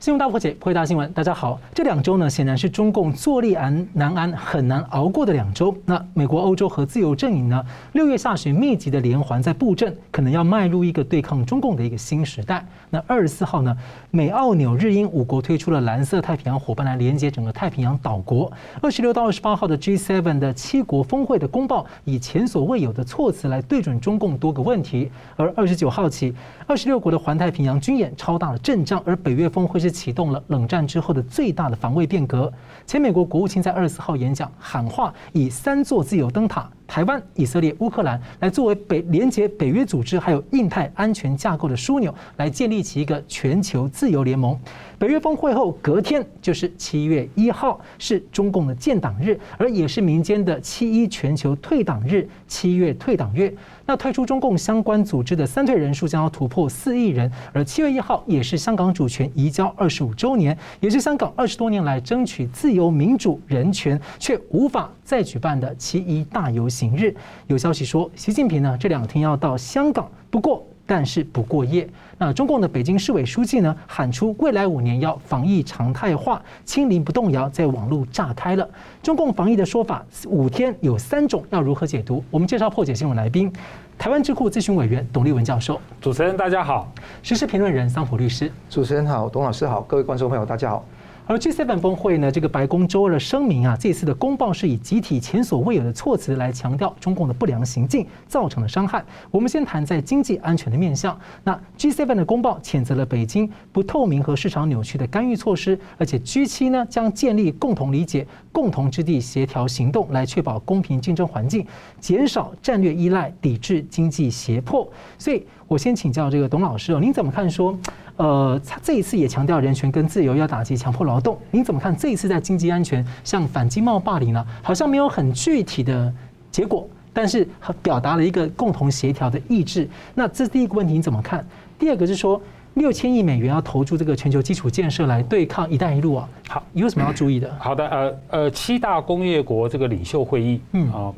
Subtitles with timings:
[0.00, 1.12] 新闻大破解，破解大新闻。
[1.12, 5.76] 大家好，这两周呢，显然是中共坐立难难安、很难熬过的两周。
[5.84, 7.60] 那美国、欧洲和自由阵营呢，
[7.94, 12.64] 六月下旬密集的连环在布阵，可能要迈入一个对抗中共的一个新时代。
[12.90, 13.76] 那二十四号呢，
[14.12, 18.52] 美、澳、纽、日、英五国推出了蓝色太平洋伙伴来连接整个太平洋岛国。
[18.80, 25.10] 二十六到二十八号的 G7 的七国峰会的公报，以前所未有的措辞来对准中共多个问题。
[25.34, 26.32] 而二十九号起，
[26.68, 29.87] 二十六国的环太平洋军演超大的阵仗，而北约峰会是。
[29.90, 32.52] 启动了冷战之后的最大的防卫变革。
[32.86, 36.68] 前美国国务卿在二十四号演讲喊话，以三座自由灯塔。
[36.86, 44.58] 台湾、以色列、乌克兰来作为北连接北约组织还有印太安全架构的枢纽，来建立起一个全球自由联盟。
[44.98, 53.54] 北约峰会后隔天就是七月一号，是中共的建党日，而也是民间的七一全球退党日，七月退党月。
[53.88, 66.68] 那退出中共相关组织的三退人数将要突破四亿人，而七月一号也是香港主权移交二十五周年，也是香港二十多年来争取自由民主人权却无法再举办的七一大游。
[66.68, 67.16] 行日
[67.46, 71.88] 有消息说，习近平呢这两天要到香港，不过但是不过夜。
[72.20, 78.68] 那中共的北京市委书记呢喊出未来五年要防疫常态化，清零不动摇，在网络炸开了。
[79.00, 82.22] 中共防疫的说法五天有三种，要如何解读？
[82.28, 83.52] 我们介绍破解新闻来宾，
[83.96, 85.80] 台湾智库咨询委员董立文教授。
[86.00, 88.50] 主持人大家好，时事评论人桑普律师。
[88.68, 90.84] 主持人好，董老师好，各位观众朋友大家好。
[91.28, 99.04] 而 G7 峰会呢，这个白宫周二的声明啊，这次的公报是以集体前所未有的措辞来强调中共的不良行径造成的伤害。
[99.30, 101.20] 我们先谈在经济安全的面向。
[101.44, 111.66] 那 G7 的公报谴责了北京不透明和市场扭曲的干预措施，而且 G7 呢将建立共同理解、共同之地协调行动，来确保公平竞争环境，
[112.00, 114.90] 减少战略依赖，抵制经济胁迫。
[115.18, 117.78] 所以我先请教这个董老师哦，您怎么看说？
[118.16, 124.44] 呃，他这一次也强调人权跟自由要打击强迫劳动，您怎么看这一次在经济安全，像反经贸霸凌呢？
[124.62, 126.12] 好像没有很具体的
[126.50, 127.46] 结果，但是
[127.82, 129.86] 表达了一个共同协调的意志。
[130.14, 131.46] 那这是第一个问题，你怎么看？
[131.78, 132.40] 第二个是说，
[132.74, 137.54] 六千亿美元要投注这个全球基础建设来对抗“一带一路”啊，好，有什么要注意的？
[137.60, 141.12] 好的，呃呃，七大工业国这个领袖会议，嗯啊，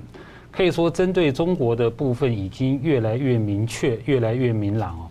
[0.50, 5.06] 可以说针对中国的部分已经越来越明确，越来越明朗哦。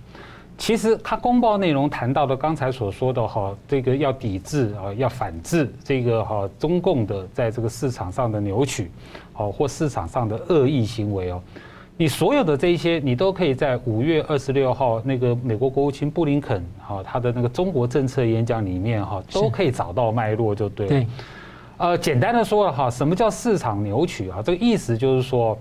[0.58, 8.92] 其实他公报内容谈到的刚才所说的哈，这个要抵制啊，要反制这个哈中共的在这个市场上的扭曲，
[9.38, 11.42] 哦或市场上的恶意行为哦，
[11.96, 20.90] 你所有的这些你都可以在五月二十六号那个美国国务卿布林肯哈他的那个中国政策演讲里面哈都可以找到脉络就对了。
[20.90, 21.08] 对。
[21.80, 24.44] 呃，简单的说了哈，什么叫市场扭曲啊？
[24.46, 25.58] 这个意思就是说，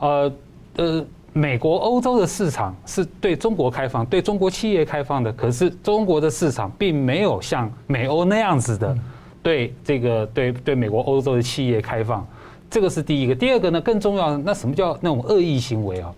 [0.00, 0.32] 呃
[0.74, 1.06] 呃。
[1.34, 8.96] 美国、欧洲的市场是对中国开放、对中国企业开放的，可是中国的市场并没有像美欧那样子的
[9.40, 12.26] 对这个对对美国、欧洲的企业开放。
[12.68, 13.34] 这个是第一个。
[13.34, 16.14] 第二个呢，更重要的，那什么叫那种恶意行为啊？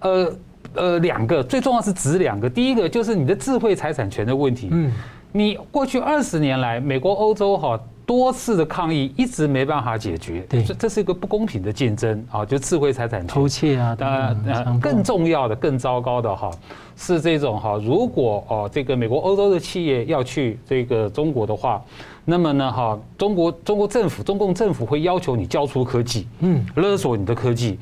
[0.00, 0.32] 呃
[0.74, 2.50] 呃，两个最重要是指两个。
[2.50, 4.68] 第一个就是你的智慧财产权的问题。
[4.72, 4.92] 嗯，
[5.32, 7.80] 你过去二十年来，美国、欧洲哈。
[8.10, 12.44] 多次的抗议一直没办法解决，对，这这是一个不公平的竞争啊！
[12.44, 14.10] 就智慧财产权偷窃啊，当
[14.44, 16.50] 然，更重要的、更糟糕的哈，
[16.96, 21.80] 是这种哈，如果哦这个美国、欧洲的企业要去这个中国的话，
[22.24, 27.78] 那么呢哈，中国中国政府、中共政府会要求你交出科技，嗯，勒索你的科技。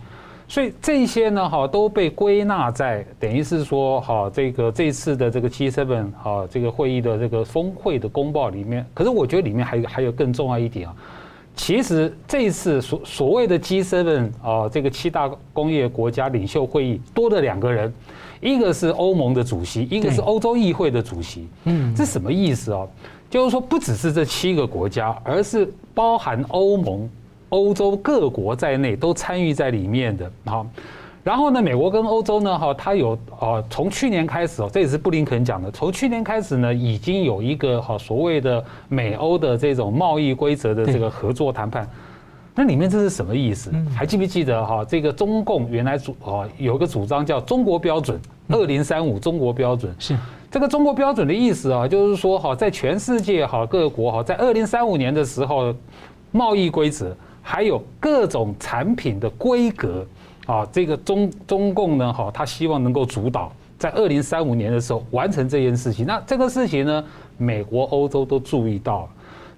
[0.51, 8.85] 所以这些呢，哈，都被归纳在等于是说，哈，这个这次的这个 G7 哈这个会议的这个峰会的公报里面。
[8.95, 10.97] 可是我觉得里面还有还有更重要一点啊。
[11.55, 17.93] 其实这一次所所谓的 G7 啊，这个七大工业国家领袖会议多了两个人，
[18.41, 21.47] 一个是欧盟的主席，一个是欧洲议会的主席。
[21.65, 22.87] 嗯，这什么意思啊？
[23.29, 27.11] 就是说不只是这七个国家，而是包含欧盟。
[27.51, 30.67] 欧洲各国在内都参与在里面的，好，
[31.25, 41.89] 然后呢，美国跟欧洲呢，哈，它有啊，从去年开始哦，这也是布林肯讲的，从去年开始呢，已经有一个哈所谓的美欧的这种贸易规则的这个合作谈判，
[42.55, 43.71] 那里面这是什么意思？
[43.95, 44.85] 还记不记得哈？
[44.85, 50.17] 这个中共原来主啊有个主张叫中国标准，二零三五中国标准是
[50.51, 55.75] 这个中国标准的意思啊，就是说哈，在全世界哈各国哈，在二零三五年的时候，
[56.31, 57.17] 贸易规则。
[57.51, 60.07] 还有各种产品的规格
[60.45, 66.05] 啊，这个中中共呢，哈，他希望能够主导在二零三五年的时候完成这件事情。
[66.05, 67.03] 那这个事情呢，
[67.39, 69.09] 美国、欧洲都注意到了，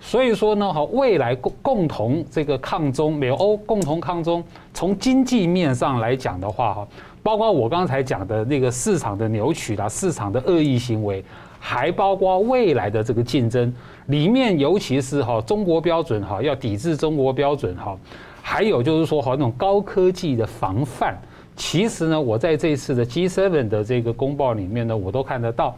[0.01, 6.89] 所以说呢，哈，未来共共同这个抗中，美欧共同抗中，从经济面上来讲的话，哈，
[7.25, 11.25] 包括我刚才讲的那个市场的扭曲啦，市场的恶意行为。
[11.61, 13.73] 还包括未来的这个竞争
[14.07, 17.97] 里面，尤其是哈中国标准哈要抵制中国标准哈，
[18.43, 21.17] 还有就是说哈那种高科技的防范，
[21.55, 25.77] 其实呢，我在这次的 G7 的这个公报里面呢，我都看得到。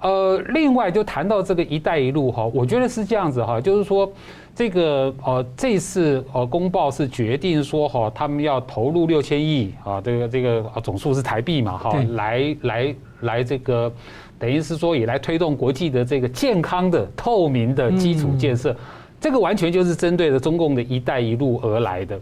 [0.00, 4.10] 呃，另外就谈到这个“一带一路”哈，我觉得是这样子哈，就是说
[4.54, 13.92] 这个呃这次呃公报是决定说哈，他们要投入六千亿啊，这个这个总数是台币嘛哈，来来来这个
[14.40, 18.74] 等于是说也来推动国际的这个健康的透明的基础建设，
[19.20, 22.18] 这个完全就是针对着中共的一带一路而来的。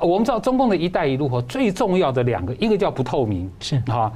[0.00, 4.10] 我们知道中共的一带一路哈，最重要的两个，一个叫不透明，是哈，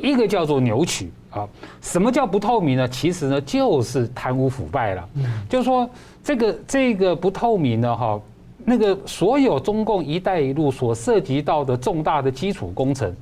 [0.00, 1.10] 一个叫做扭曲。
[1.28, 1.46] 啊，
[1.82, 2.88] 什么叫不透明呢？
[2.88, 5.06] 其实呢，就是贪污腐败了。
[5.50, 5.86] 就是说，
[6.24, 8.18] 这个这个不透明呢哈，
[8.64, 13.14] 那个所有中共“一带一路”所涉及到的重大的基础工程，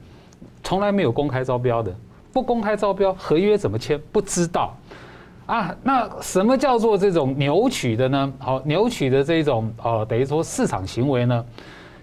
[0.63, 1.93] 从来没有公开招标的，
[2.35, 3.99] 不公开招标，合约怎么签？
[4.13, 4.77] 不知道。
[5.47, 8.33] 啊，那什么叫做这种扭曲的呢？
[8.39, 11.45] 好，扭曲的这种呃，等于说市场行为呢？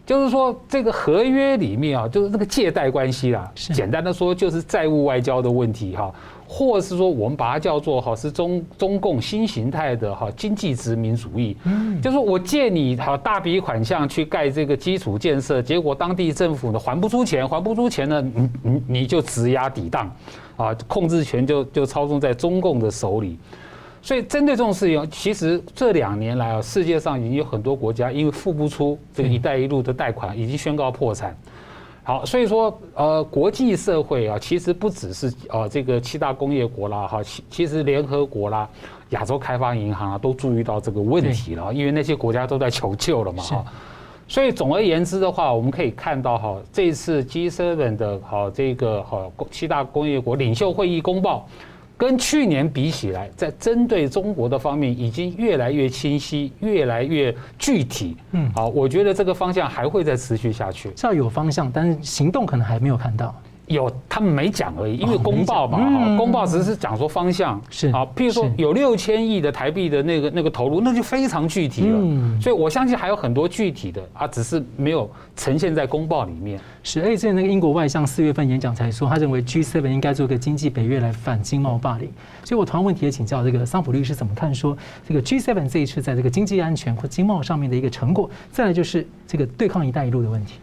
[0.05, 3.51] 就是说，这个合约里面啊，就是这个借贷关系啦。
[3.55, 6.11] 简单的说，就是债务外交的问题哈，
[6.53, 11.55] 或是说我们把它叫做哈，是中中共新形态的哈经济殖民主义。
[11.63, 20.13] 嗯，就是我借你哈大笔款项去盖这个基础建设，结果当地政府呢还不出钱，还不出钱呢，你你你就质押抵当，
[20.57, 23.39] 啊，控制权就就操纵在中共的手里。
[24.03, 31.37] 所以，针对这种事情，其实这两年来啊，世界上已经有很多国家因为付不出这个“一带一路”的贷款，已经宣告破产。
[32.11, 38.67] 好，所以说，呃，国际社会啊，其实不只是呃这个七大工业国啦，哈，其其实联合国啦、
[39.11, 43.65] 亚洲开发银行啊，都注意到这个问题了，因为那些国家都在求救了嘛，哈。
[44.27, 51.47] 所以，总而言之的话，我们可以看到哈，这次 G7 的哈这个哈七大工业国领袖会议公报。
[52.01, 58.17] 跟去年比起来，在针对中国的方面已经越来越清晰，越来越具体。
[58.31, 60.91] 嗯，好，我觉得这个方向还会再持续下去。
[60.97, 63.39] 是要有方向，但是行动可能还没有看到。
[63.73, 71.97] 有，他们没讲而已，因为公报嘛，哈，公报只是讲说方向是啊，譬如说有六千亿的台币的那个那个投入，那就非常具体了。
[71.99, 76.59] 嗯，所以我相信还有很多具体的啊，只是没有呈现在公报里面。
[76.83, 82.09] 是，而且之前那个英国外相四月份演讲才说，他认为 G7 应该做个经济北约来反经贸霸凌。
[82.43, 84.75] 所以我同样问题也请教这个桑普律师怎么看，说
[85.07, 90.55] 这个 G7 这一次在这个经济安全或经贸上面的一个成果，再来就是这个对抗一带一路的问题。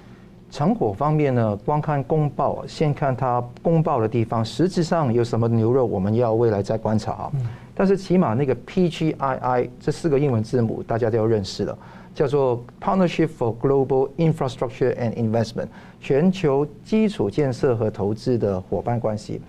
[0.51, 7.33] 成果方面呢，光看公报，先看它公报的地方，实质上有什么牛肉，我们要未来再观察啊。
[7.75, 11.79] 但是起码那个 PGII 这四个英文字母大家都要认识了，
[12.15, 15.69] 叫做 Partnership for Global Infrastructure and Investment，
[16.01, 19.41] 全球基础建设和投资的伙伴关系。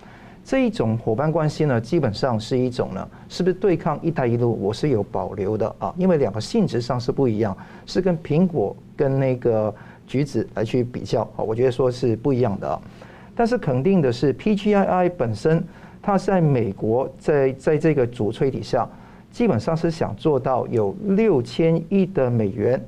[0.44, 4.58] 这一种伙伴关系呢，基本上是一种呢，是不是对抗“一带一路”？
[4.62, 7.56] 我是有保留的啊，因为两个性质上是不一样，
[7.86, 9.74] 是跟苹果跟那个。
[10.10, 12.82] 举止来去比较啊，我觉得说是不一样的啊。
[13.36, 15.64] 但是肯定的是，PGII 本身
[16.02, 18.90] 它在美国在在这个主催底下，
[19.32, 22.84] 基本上是想做到有六千亿的美元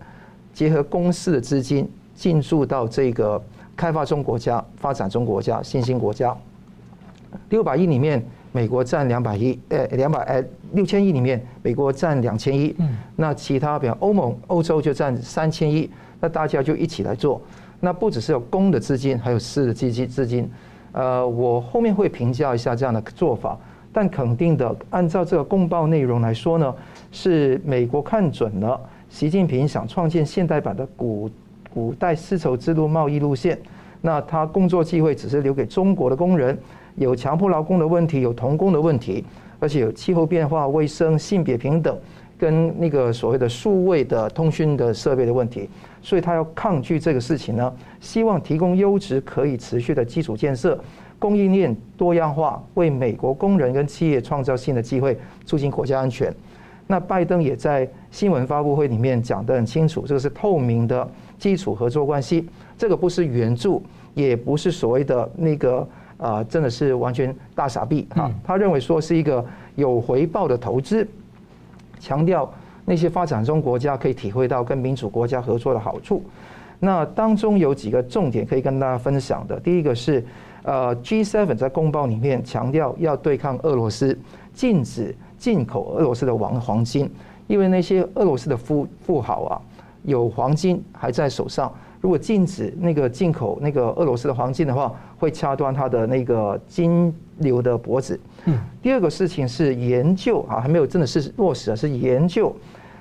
[0.51, 3.41] 结合公司的资金进驻到这个
[3.77, 6.35] 开发中国家、发展中国家、新兴国家。
[7.49, 8.21] 六百亿里面，
[8.51, 10.43] 美国占两百亿，呃，两百呃
[10.73, 12.75] 六千亿里面，美国占两千亿。
[12.79, 12.97] 嗯。
[13.15, 15.89] 那其他比如欧盟、欧洲就占三千亿。
[16.23, 17.41] 那大家就一起来做，
[17.79, 20.47] 那不只是有公的资金，还有私的基金资金。
[20.91, 23.57] 呃，我后面会评价一下这样的做法，
[23.91, 26.75] 但肯定的，按照这个公报内容来说呢，
[27.11, 28.79] 是美国看准了
[29.09, 31.27] 习近平想创建现代版的古
[31.73, 33.57] 古代丝绸之路贸易路线，
[34.01, 36.55] 那他工作机会只是留给中国的工人，
[36.95, 39.23] 有强迫劳工的问题，有童工的问题，
[39.59, 41.97] 而且有气候变化、卫生、性别平等。
[42.37, 45.69] 跟那个所谓的数位的通讯的设备的问题，
[46.01, 50.83] 所以他要抗拒这个事情呢，希望提供优质可以持续的基础建设，
[51.19, 56.33] 供应链多样化，为美国工人跟企业创造新的机会，促进国家安全。
[56.87, 61.07] 那拜登也在新闻发布会里面讲得很清楚，这个是透明的
[61.37, 63.83] 基础合作关系，这个不是援助，
[64.15, 65.87] 也不是所谓的那个
[66.21, 68.31] 啊，真的是完全大傻逼哈。
[68.43, 69.43] 他认为说是一个
[69.75, 71.05] 有回报的投资。
[71.99, 72.51] 强调
[72.85, 76.23] 那些发展中国家可以体会到跟民主国家合作的好处。
[76.79, 79.59] 那当中有几个重点可以跟大家分享的。
[79.59, 80.25] 第一个是，
[80.63, 84.17] 呃，G7 在公报里面强调要对抗俄罗斯，
[84.51, 87.07] 禁止进口俄罗斯的黄黄金，
[87.45, 89.61] 因为那些俄罗斯的富富豪啊，
[90.01, 98.19] 有黄金还在手上，如果禁止那个进口那个俄罗斯的黄金的话，会掐断它的那个金流的脖子。
[98.45, 98.59] 嗯。
[98.81, 102.53] 第二个事情是研究啊，还没有真的是落实啊，是研究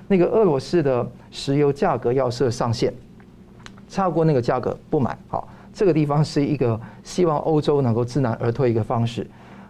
[0.07, 2.93] 那个俄罗斯的石油价格要设上限，
[3.89, 5.17] 超过那个价格不买。
[5.27, 9.25] 好，这个地方是一个希望欧洲能够知难而退一个方式。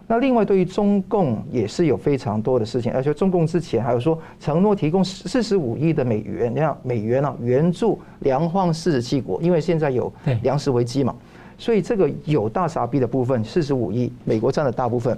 [0.08, 11.14] 那另外，对于中共也是有非常多的事情，而且中共之前还有说承诺提供四十五亿的美元，你看美元啊，援助粮荒四十七国，因为现在有粮食危机嘛，
[11.56, 15.16] 所以这个有大傻逼的部分四十五亿，美国占了大部分，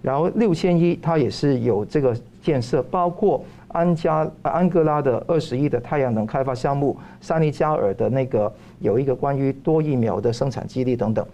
[0.00, 11.24] 然后六千亿它也是有这个建设，包括安加安哥拉的二十亿的太阳能开发项目，萨尼加尔的那个有一个关于多疫苗的生产基地等等。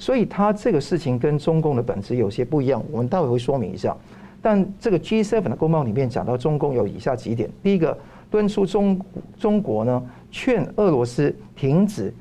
[0.00, 3.94] 所以它这个事情跟中共的本质有些不一样，我们待会会说明一下。
[4.40, 7.96] 但这个 G7 的公报里面讲到中共有以下几点：第一个，
[8.30, 8.98] 敦促中
[9.38, 12.12] 中国呢劝俄罗斯停止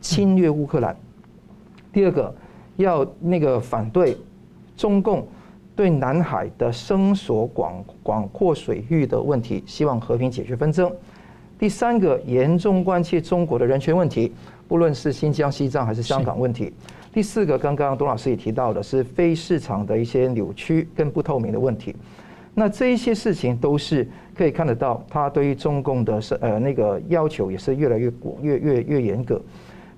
[0.00, 0.92] 侵略乌克兰；
[1.92, 2.34] 第二个，
[2.74, 4.16] 要那个反对
[4.76, 5.24] 中共
[5.76, 10.90] 对南海的声索广广阔水域的问题，希望和平解决纷争；
[11.56, 14.32] 第三个，严重关切中国的人权问题，
[14.66, 16.72] 不论是新疆、西藏还是香港问题。
[17.18, 21.92] 第四个，刚刚董老师也提到的是非市场的一些扭曲跟不透明的问题。
[22.54, 28.08] 那这一些事情都是可以看得到，他对于中共的呃那个要求也是越来越
[28.40, 29.42] 越越越严格。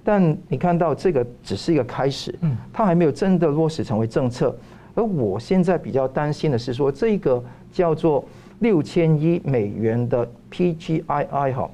[0.03, 2.35] 但你看到这个只是一个开始，
[2.73, 4.57] 他还没有真的落实成为政策。
[4.95, 8.25] 而我现在比较担心的是说，这个叫做
[8.61, 11.71] 六千亿美元的 PGII 哈，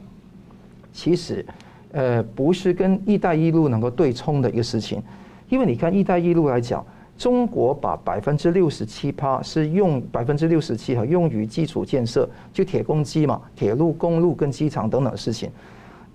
[0.93, 1.47] 其实
[1.93, 5.01] 呃不是跟“一带一路”能够对冲的一个事情。
[5.49, 6.85] 因为你看“一带一路”来讲，
[7.17, 15.51] 中国把百分之六十七趴是用百分之六十七哈用于基础建设，就铁公鸡嘛，铁路、公路跟机场等等的事情。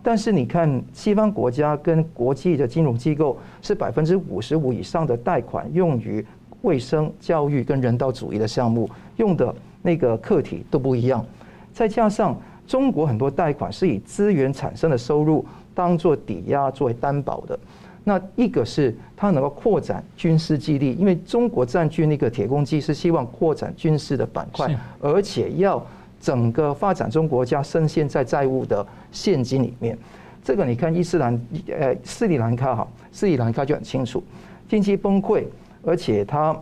[0.03, 6.25] 但是你看西方国家跟国际的金融机构是百分之五十五以上的贷款用于
[6.63, 11.25] 卫生、教育跟人道主义的项目，用的那个课题都不一样。
[11.71, 12.35] 再加上
[12.67, 17.57] 中国很多贷款是以资源产生的收入当做抵押作为担保的。
[18.03, 25.85] 那一个是它能够扩展军事基地，因为中国占据那个铁公鸡是希望扩展军事的板块，而且要
[26.19, 29.97] 整个发展中国家深陷在债务的陷阱里面。
[30.43, 34.23] 这个你看伊斯兰呃斯里兰卡哈，斯里兰卡就很清楚，
[34.67, 35.43] 经济崩溃，
[35.83, 36.59] 而且它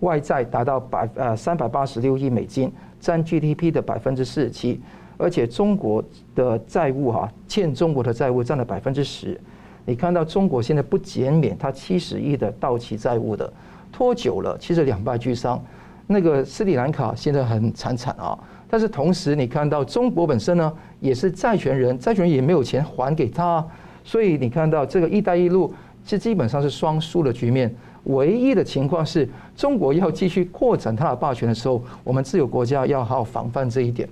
[0.00, 2.70] 外债达到百呃三百八十六亿美金，
[3.00, 4.78] 占 GDP 的百分之四十七，
[5.16, 9.40] 而且中国的债务哈欠中国的债务占了百分之十。
[9.84, 13.52] 你看到中国现在不减免它七十亿的到期债务的，
[13.92, 15.62] 拖久了其实两败俱伤。
[16.06, 18.38] 那个斯里兰卡现在很惨惨啊，
[18.68, 23.66] 但是同时你看到中国本身呢也是债权人，债权人也没有钱还给他，
[24.04, 25.72] 所以你看到这个“一带一路”
[26.04, 27.74] 其实基本上是双输的局面。
[28.04, 29.26] 唯一的情况是
[29.56, 34.06] 中国要继续扩展它的霸权的时候，我们自由国家要好好防范这一点。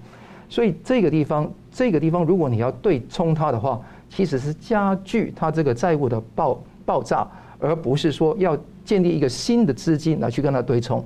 [0.49, 3.79] 所以这个地方，这个地方如果你要对冲它的话，
[4.14, 7.26] 其实是加剧它这个债务的爆爆炸，
[7.59, 8.54] 而不是说要
[8.85, 11.02] 建立一个新的资金来去跟它对冲。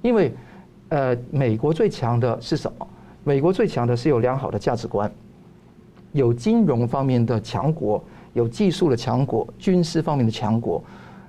[0.00, 0.34] 因为，
[0.88, 2.88] 呃，美国最强的是什么？
[3.24, 5.10] 美国最强的是有良好的价值观，
[6.12, 10.82] 有金融方面的强国，有技术的强国，军事方面的强国。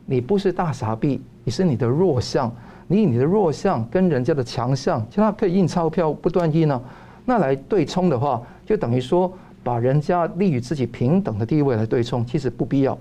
[0.05, 2.49] 你不是大傻逼，你是你的弱项。
[2.87, 6.81] 你以你的弱项跟人家的强项，就它可以印钞票不断印呢，
[7.25, 9.29] 那来对冲的话，就等于说。
[9.67, 12.97] 把人家立于自己平等的地位来对冲，其实不必要。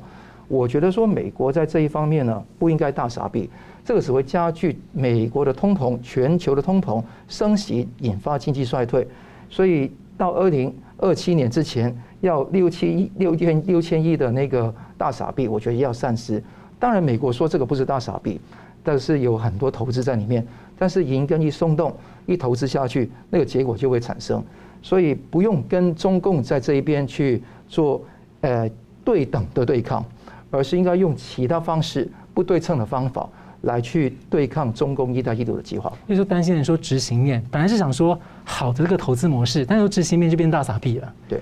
[0.48, 3.48] 我觉得说美国在这一方面呢，不应该大傻币，
[3.84, 9.06] 这个只会加剧美国的通膨、全球的通膨升息，引发经济衰退。
[9.48, 16.42] 所以到二零二七年之前，要六七亿、六千六千亿的那个大傻币，我觉得要三思。
[16.80, 18.40] 当然，美国说这个不是大傻币，
[18.82, 20.44] 但是有很多投资在里面。
[20.76, 21.94] 但是银根一松动，
[22.26, 24.42] 一投资下去，那个结果就会产生。
[24.82, 28.02] 所以不用跟中共在这一边去做
[28.40, 28.68] 呃
[29.04, 30.04] 对等的对抗，
[30.50, 33.28] 而是应该用其他方式不对称的方法
[33.62, 35.90] 来去对抗中共“一带一路”的计划。
[36.06, 41.12] 所以说担心人说执行面，本来是想说好的这个投资模式，但是执行面就变大傻逼了。
[41.28, 41.40] 对，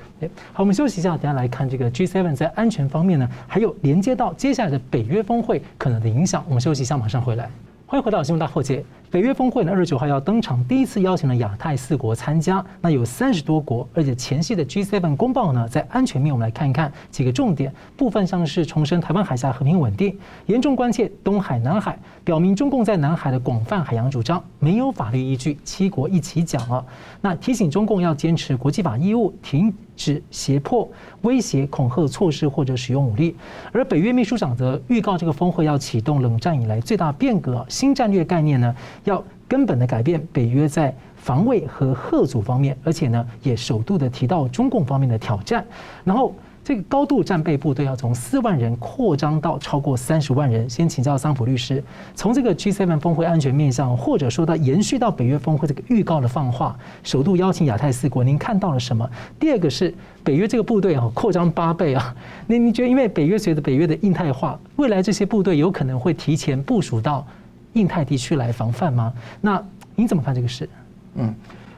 [0.53, 6.43] 好，我们休息一下，等下来看这个 G7 在安全方面呢，还有连接到接下来的北约峰会可能的影响。
[6.49, 7.51] 我们休息一下，马上回来。
[7.87, 8.83] 欢迎回到新闻大破解。
[9.15, 26.85] 北约峰会呢，二十九号要登场，第一次邀请了亚太四国参加，那有三十多国，而且前夕的 G7 公报呢，在安全面我们来看一看几个重点部分，像是重申台湾海峡和平稳定，严重关切东海、南海，表明中共在南海的广泛海洋主张没有法律依据，七国一起讲了，
[27.21, 29.73] 那提醒中共要坚持国际法义务，停。
[29.97, 30.91] 止胁迫、
[31.23, 33.37] 威胁、恐吓措施或者使用武力。
[33.71, 38.75] 而北约秘书长则预告，这个峰会要启动冷战以来最大变革，新战略概念呢，
[39.05, 45.65] 要根本的改变北约在防卫和吓阻方面，而且呢，也首度的提到中共方面的挑战，
[46.03, 46.35] 然后。
[46.67, 50.69] 这个高度战备部队要从四万人扩张到超过三十万人。
[50.71, 51.85] 先请教桑普律师，
[52.15, 59.07] 从这个 G7 峰会安全面上，或者说到延续到北约峰会这个预告的放话，首度邀请亚太四国，您看到了什么？
[59.39, 59.93] 第二个是
[60.23, 67.27] 北约这个部队啊，扩张八倍啊，你你觉得因为北约随着北约的印太化，未来这些部队有可能会提前部署到
[67.75, 69.13] 印太地区来防范吗？
[69.41, 69.63] 那
[69.95, 70.69] 您怎么看这个事？
[71.15, 71.33] 嗯。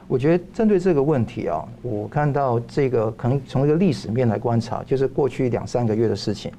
[0.09, 6.49] 我觉得针对这个问题啊，我看到这个可能从一个历史面来观察，就是过去两三个月的事情。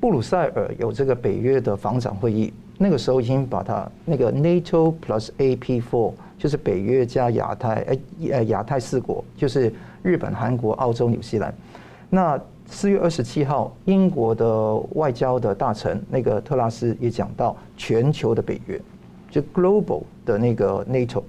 [0.00, 7.96] 布鲁塞尔有这个北约的防长会议，那个时候已经把它那个 NATO plus AP Four，就是北约加亚太，呃
[8.32, 11.54] 呃亚太四国，就是日本、韩国、澳洲、纽西兰。
[12.10, 12.36] 那
[12.70, 18.80] 四月二十七号，英国的外交的大臣那个特拉斯也讲到全球的北约，
[19.30, 21.22] 就 global 的那个 NATO。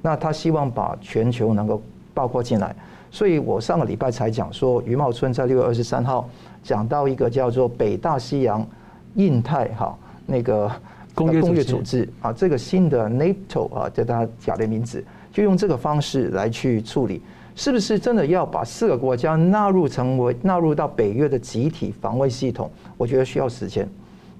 [0.00, 1.82] 那他希望把全球能够
[2.12, 2.74] 包括进来，
[3.10, 6.28] 所以我上个礼拜才讲说，余茂春在六月二十三号
[6.62, 8.66] 讲到一个叫做北大西洋
[9.14, 9.96] 印太哈
[10.26, 10.70] 那个
[11.14, 17.20] 公约组织啊，这个新的 NATO 啊，叫他假的名字，就用这个方式来去处理，
[17.56, 22.70] 是不是真的要把四个国家纳入成为纳入到北约的集体防卫系统？
[22.96, 23.88] 我觉得需要时间，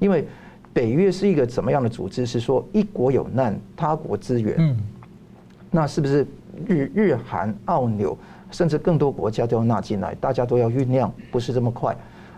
[0.00, 0.26] 因为
[0.72, 2.26] 北约是一个怎么样的组织？
[2.26, 4.56] 是说一国有难，他国支援。
[4.58, 4.76] 嗯。
[5.70, 6.26] 那是不是
[6.66, 8.16] 日日韩澳纽
[8.50, 10.14] 甚至更多国家都要纳进来？
[10.16, 11.96] 大家都要酝酿，不是这么快。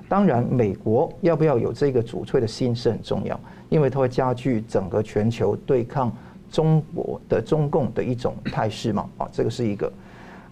[0.09, 3.39] 当然，美国要不要有这个主粹的心是很重要，
[3.71, 6.15] 因为它会加剧整个全球对抗
[6.51, 9.09] 中国的中共的一种态势嘛。
[9.17, 9.91] 啊，这个是一个。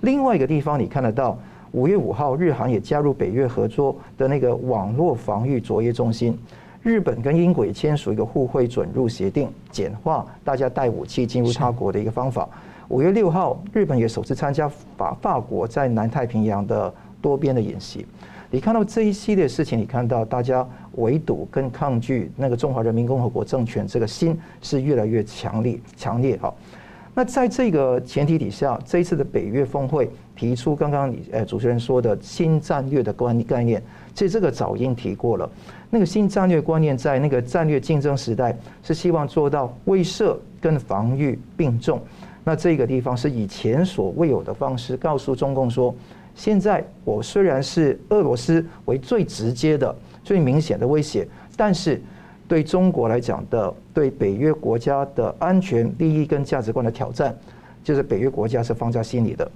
[0.05, 1.37] 另外一个地方，你看得到，
[1.73, 6.39] 五月五号，日韩也加入北约合作的那个网络防御作业中心。
[6.83, 12.47] 日本跟英国也签署一个互惠准入协定，简化大家带武器进入他国的一个方法。
[12.89, 14.69] 五月六号，日本也首次参加
[14.99, 16.93] 法法国在南太平洋的
[17.23, 18.07] 多边的演习。
[18.51, 26.53] 你看到这一系列事情，你看到大家围堵跟抗拒那个中华人民共和国政权，这个心是越来越强烈强烈哈。
[27.15, 33.81] 那在这个前提底下，这一次的北约峰会提出刚刚你呃主持人说的新战略的观概念，
[34.13, 35.49] 其实这个早已经提过了。
[35.91, 42.01] 那个新战略观念在那个战略竞争时代是希望做到威慑跟防御并重。
[42.43, 45.95] 那这个地方是以前所未有的方式告诉中共说，
[46.35, 52.03] 现在我虽然是俄罗斯为最直接的、最明显的威胁，但是
[52.47, 57.35] 对中国来讲的，对北约国家的安全利益跟价值观的挑战，
[57.83, 59.51] 就是北约国家是放在心里的。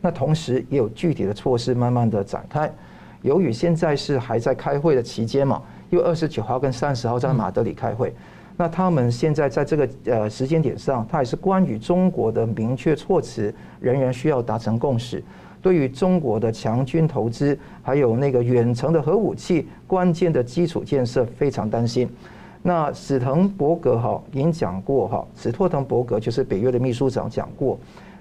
[0.00, 2.72] 那同时也有具体的措施慢慢的展开。
[3.22, 5.60] 由于现在是还在开会的期间嘛，
[5.90, 8.14] 因为二十九号跟三十号在马德里开会。
[8.56, 15.22] 那他们现在在这个呃时间点上，他也是关于中国的明确措辞，仍然需要达成共识。
[15.62, 22.08] 对于中国的强军投资，还有那个远程的核武器，关键的基础建设，非常担心。
[22.62, 27.78] 那史滕伯格哈已经讲过哈，史托滕伯格就是北约的秘书长讲过，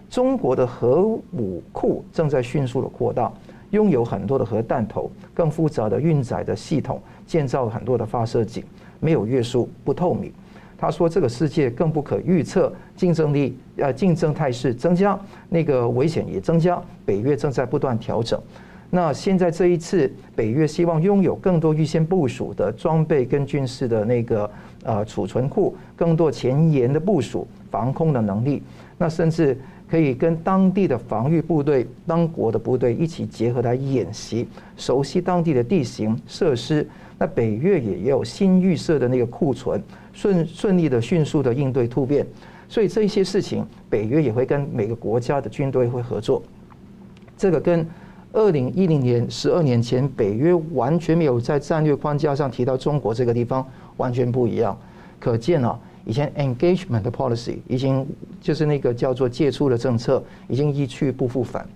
[0.10, 3.32] 中国的核武库正在迅速的扩大，
[3.72, 8.64] 拥有很多的核弹头，更复杂的运载的系统，建造很多的发射井。
[9.02, 10.32] 没有约束，不透明。
[10.80, 16.82] 他说：“这个世界更不可预测，竞争力呃竞争态势增加，那个危险也增加。
[17.06, 18.42] 北约正在不断调整。
[18.90, 24.50] 那现在这一次，北约希望拥有更多预先部署的装备跟军事的那个
[24.84, 28.64] 呃储存库，更多前沿的部署、防空的能力。
[28.98, 29.58] 那甚至
[29.90, 36.88] 可以跟当地的防御部队、当国的部队一起结合来演习，熟悉当地的地形设施。”
[37.20, 42.26] 那北约也有新预设的那个库存，顺顺利的、迅速的应对突变，
[42.70, 46.42] 所以这些事情，北约也会跟每个国家的军队会合作。
[47.38, 47.86] 这个跟
[48.32, 54.78] 二零一零年十二年前北约完全没有在战略框架上提到中国这个地方，完全不一样。
[55.20, 58.08] 可见啊，以前 engagement 的 policy 已经
[58.40, 61.68] 就是那个叫做借出的政策，已经一去不复返。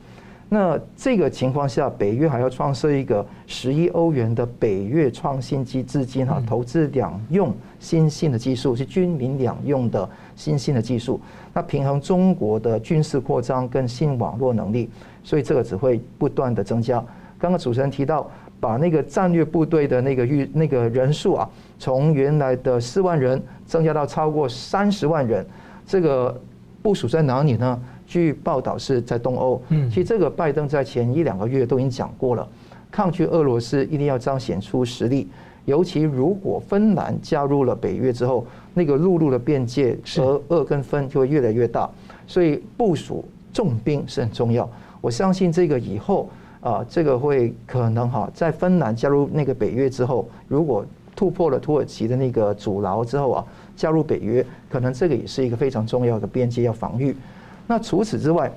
[0.54, 11.20] 那这个情况下，北约还要创设一个十亿欧元的北约创新基资金哈，投资两用新兴的技术，是军民两用的新兴的技术，
[11.56, 14.88] 那平衡中国的军事扩张跟新网络能力，
[15.24, 17.04] 所以这个只会不断的增加。
[17.39, 25.44] 刚刚主持人提到，把那个战略部队的那个预那个人数啊，从原来的四万人增加到超过三十万人，
[25.88, 26.39] 这个。
[26.84, 27.82] 部署在哪里呢？
[28.13, 29.60] 据报道是在东欧。
[29.69, 32.47] 嗯，其实这个拜登在前一两个月都已经讲过了，
[32.91, 35.28] 抗拒俄罗斯一定要彰显出实力。
[35.65, 38.45] 尤其如果芬兰加入了北约之后，
[38.76, 41.89] 那个陆路的边界和俄跟芬就会越来越大，
[42.28, 44.69] 所以部署重兵是很重要。
[45.02, 46.30] 我相信这个以后
[46.62, 53.45] 啊，这个会可能哈，在芬兰加入那个北约之后，如果突破了土耳其的那个阻挠之后啊，
[53.76, 57.15] 加入北约，可能这个也是一个非常重要的边界要防御。
[57.67, 58.52] 那除此之外，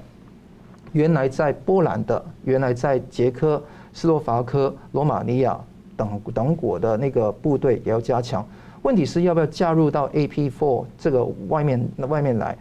[0.92, 5.58] 原来在波兰的，原来在捷克、斯洛伐克、罗马尼亚。
[5.98, 8.46] 等等国的那个部队也要加强，
[8.82, 12.54] 问题是要不要加入到 AP4 这个外面那外面来？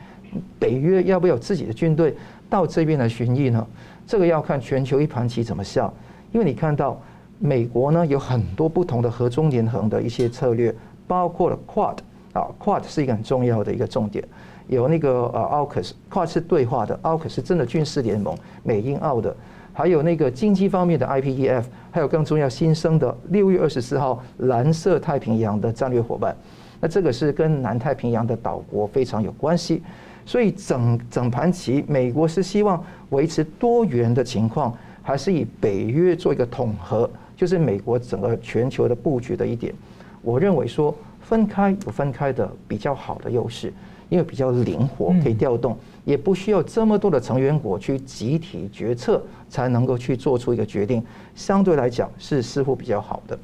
[0.58, 2.15] 北约要不要自己的军队
[2.49, 3.67] 到这边来巡弋呢？
[4.08, 5.91] 这个要看全球一盘棋怎么下。
[6.31, 6.97] 因为你看到
[7.38, 10.73] 美国呢有很多不同的合中连横的一些策略，
[11.05, 11.97] 包括了 Quad
[12.31, 14.25] 啊，Quad 是一个很重要的一个重点，
[14.67, 19.36] 有那个呃 AUKUS，Quad 是对话的，AUKUS 真的军事联盟，美英澳的。
[19.78, 26.34] 还有那个经济方面的 IPEF，还有更重要新生的六月二十四号蓝色太平洋的战略伙伴，
[26.80, 29.84] 那这个是跟南太平洋的岛国非常有关系，
[30.25, 39.75] 所以整整盘棋，美国是希望维持多元的情况，还是以北约做一个统合，就是美国整个全球的布局的一点。
[40.21, 43.73] 我认为说分开有分开的比较好的优势。
[44.10, 53.38] 因为比较灵活，可以调动，也不需要这么多的成员国去集体决策才能够去做出一个决定，相对来讲是似乎比较好的。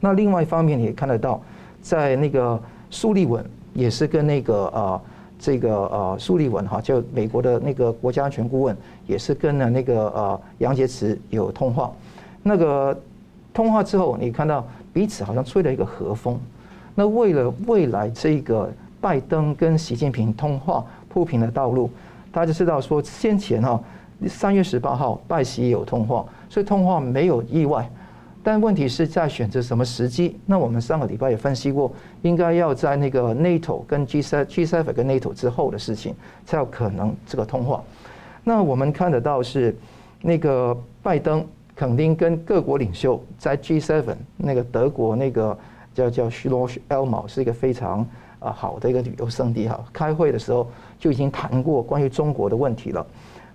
[0.00, 1.42] 那另外一方面，你也看得到，
[1.80, 5.00] 在那个苏利文也是跟那个呃
[5.38, 11.90] 这个呃苏利文哈，就美国的那个国家安全顾问，也是跟了那个呃杨洁篪有通话。
[12.42, 12.94] 那个
[13.54, 16.38] 通话之后，你看到彼此好像吹了一个和风。
[16.94, 18.70] 那为了未来这个。
[19.04, 21.90] 拜登跟习近平通话铺平了道路，
[22.32, 23.78] 大家知道说先前哈
[24.26, 27.86] 三月十八号拜习有通话，所以通话没有意外。
[28.42, 30.38] 但问题是在选择什么时机？
[30.46, 36.14] 那我们上个礼拜也分析过，应该要在那个 NATO 跟 G7 G7 跟 NATO 之后的事情
[36.46, 37.84] 才有可能这个通话。
[38.42, 39.76] 那我们看得到是
[40.22, 44.02] 那个拜登肯定跟各国领袖在 G7
[44.38, 45.58] 那个德国那个
[45.92, 48.06] 叫叫 Schloss Elma 是一个非常。
[48.44, 49.82] 啊，好的一个旅游胜地哈！
[49.90, 53.04] 开会的时候就已经谈过关于中国的问题了，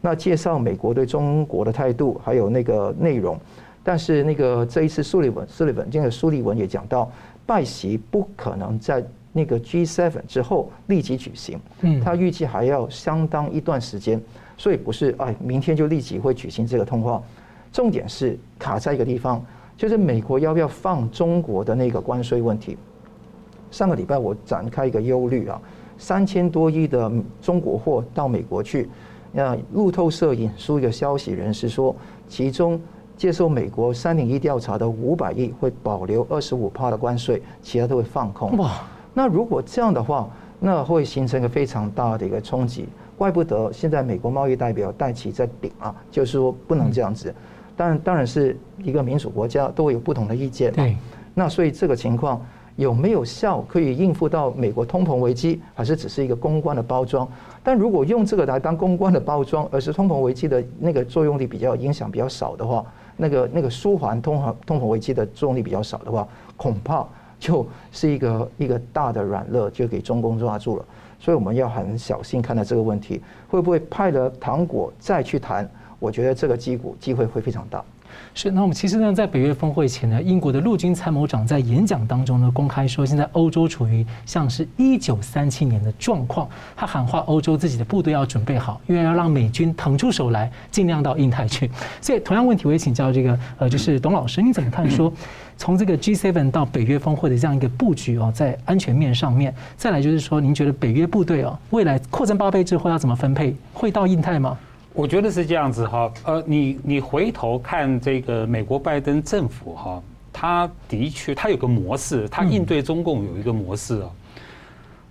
[0.01, 3.39] 那介绍美国对中国的态度，还有那个内容。
[3.83, 7.09] 但是那个这一次苏利文，苏利文这个苏利文也讲到，
[7.45, 14.19] 拜习不可能在那个 G7 之后立即举行，嗯，他预计还要相当一段时间，
[14.57, 17.21] 所以不是哎明天就立即会举行这个通话。
[17.71, 19.43] 重点是卡在一个地方，
[19.77, 22.75] 就是美国要不要放中国的那个关税问题。
[23.71, 25.61] 上个礼拜我展开一个忧虑啊，
[25.97, 28.89] 三千多亿的中国货到美国去，
[29.31, 31.95] 那路透社引述一个消息人士说，
[32.27, 32.79] 其中
[33.15, 38.57] 接受美国三零一调查的五百亿会保留二十五趴的关税，其他都会放空。
[38.57, 38.81] 哇，
[39.13, 40.29] 那如果这样的话，
[40.59, 47.33] 那会形成一个非常大的一个冲击，怪不得现在美国贸易代表戴琪在顶啊，就是说不能这样子。
[47.75, 50.71] 当然，当然是一个民主国家都会有不同的意见。
[50.73, 50.97] 对，
[51.33, 52.41] 那所以这个情况。
[52.79, 57.27] 有没有效可以应付到美国通膨危机，还是只是一个公关的包装？
[57.61, 62.85] 但如果用这个来当公关的包装，而是通膨危机的那个作用力比较影响比较少的话，
[63.17, 67.05] 那个那个舒缓通膨通膨危机的作用力比较少的话，恐怕
[67.37, 70.85] 就是一个一个大的软肋就给中共抓住了。
[71.19, 75.69] 所以我们要很小心看待这个问题，会不会派了糖果再去谈？
[75.99, 77.83] 我觉得这个机鼓机会会非常大。
[78.33, 86.47] 是，那我们其实呢，在北约峰会前呢，英国的陆军参谋长在演讲当中呢，公开说，现在欧洲处于像是一九三七年的状况。
[86.75, 91.69] 他喊话欧洲自己的部队要准备好，因为要让美军腾出手来，尽量到印太去。
[91.99, 94.89] 所以，同样问题，我也请教这个呃，就是董老师，你怎么看？
[94.89, 95.11] 说
[95.57, 103.53] 从这个 G7 到北约峰会的这样一个布局哦，在安全面上面，再来就是说，您觉得北约部队哦，未来扩增八倍之后要怎么分配？
[103.73, 104.57] 会到印太吗？
[104.99, 114.09] 我觉得是这样子哈，呃，你你回头看这个美国拜登政府哈，他的确他有个模式，他应对中共有一个模式啊。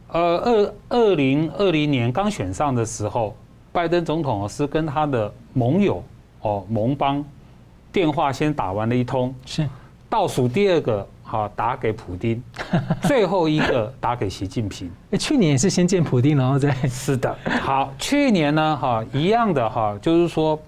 [0.08, 3.34] 呃，二二零二零年刚选上的时候，
[3.72, 6.04] 拜登总统是跟他的盟友
[6.42, 7.24] 哦盟邦
[7.90, 9.66] 电话先打完了一通，是
[10.10, 11.08] 倒数第二个。
[11.30, 12.42] 好，打给普丁，
[13.04, 14.90] 最后一个打给习近平。
[15.20, 17.36] 去年也是先见普丁，然后再是的。
[17.60, 20.58] 好，去年呢，哈，一样的哈，就是说，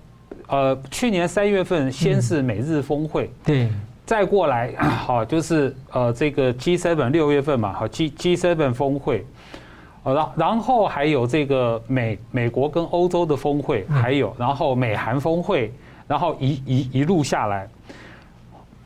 [0.48, 3.70] 呃，去年三月份先是美日峰会，对，
[4.04, 9.24] 再过来， 好，就是呃，这个 G7 六月份嘛，好，G G7 峰会，
[10.04, 15.72] 然然后还有这个美美国跟欧洲的峰会，还有然后美韩峰会，
[16.06, 17.66] 然后一一一路下来，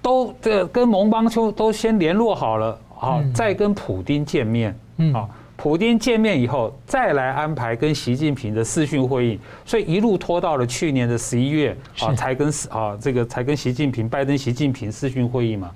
[0.04, 4.78] 都这跟蒙邦丘都先联络好了，好再跟普丁见面，
[5.14, 5.30] 好。
[5.56, 15.70] 普丁见面以后，再来安排跟习近平的视讯会议，所以一路拖到了去年的十一月啊，才跟啊这个才跟习近平、拜登、习近平视讯会议嘛。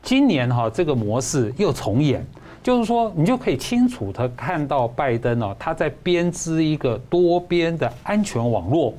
[0.00, 2.24] 今年哈这个模式又重演，
[2.62, 8.94] 就是说你就可以清楚的看到拜登哦，他在编织一个多边的安全网络，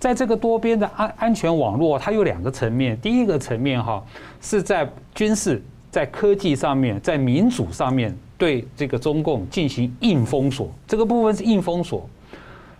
[0.00, 4.02] 在这个多边的安安全网络，它有两个层面，第一个层面哈
[4.40, 8.12] 是在军事、在科技上面、在民主上面。
[8.40, 12.08] 对这个中共进行硬封锁，这个部分是硬封锁。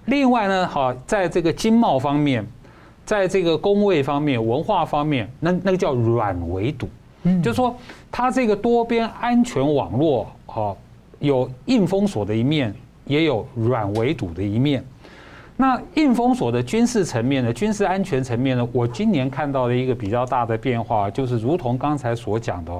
[0.06, 2.42] 另外呢，哈，在这个经贸方面，
[3.04, 6.88] 在这个工位方面、文化方面，那那个叫软围堵，
[7.24, 7.76] 嗯，就是说
[8.10, 10.74] 它这个多边安全网络，哈，
[11.18, 14.82] 有硬封锁的一面，也有软围堵的一面。
[15.60, 22.72] 那硬封锁的军事层面呢，军事安全层面呢，我今年看到的一个比较大的变化，就是如同刚才所讲的。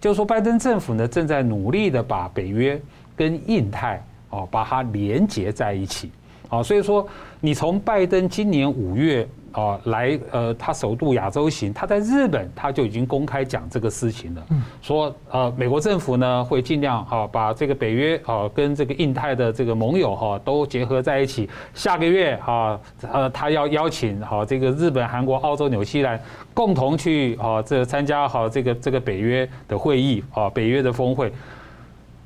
[0.00, 2.80] 就是说，拜登政府呢正在努力的把北约
[3.14, 6.10] 跟印太哦把它连接在一起，
[6.48, 7.06] 啊，所以说
[7.38, 14.46] 你从拜登今年五月啊来呃他首度亚洲行，他在日本他就已经公开讲这个事情了，
[14.82, 22.78] 说呃美国政府呢会尽量啊把这个北约啊跟这个印太的这个盟友哈都结合在一起，下个月啊
[23.10, 26.20] 呃他要邀请好这个日本、韩国、澳洲、纽西兰。
[26.52, 31.30] 共同去啊，这参加好这个这个北约的会议啊，北约的峰会，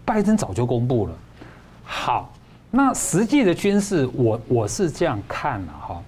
[0.05, 1.13] 拜登早就公布了。
[1.83, 2.33] 好，
[2.71, 6.03] 那实际的军事，我我是这样看了哈，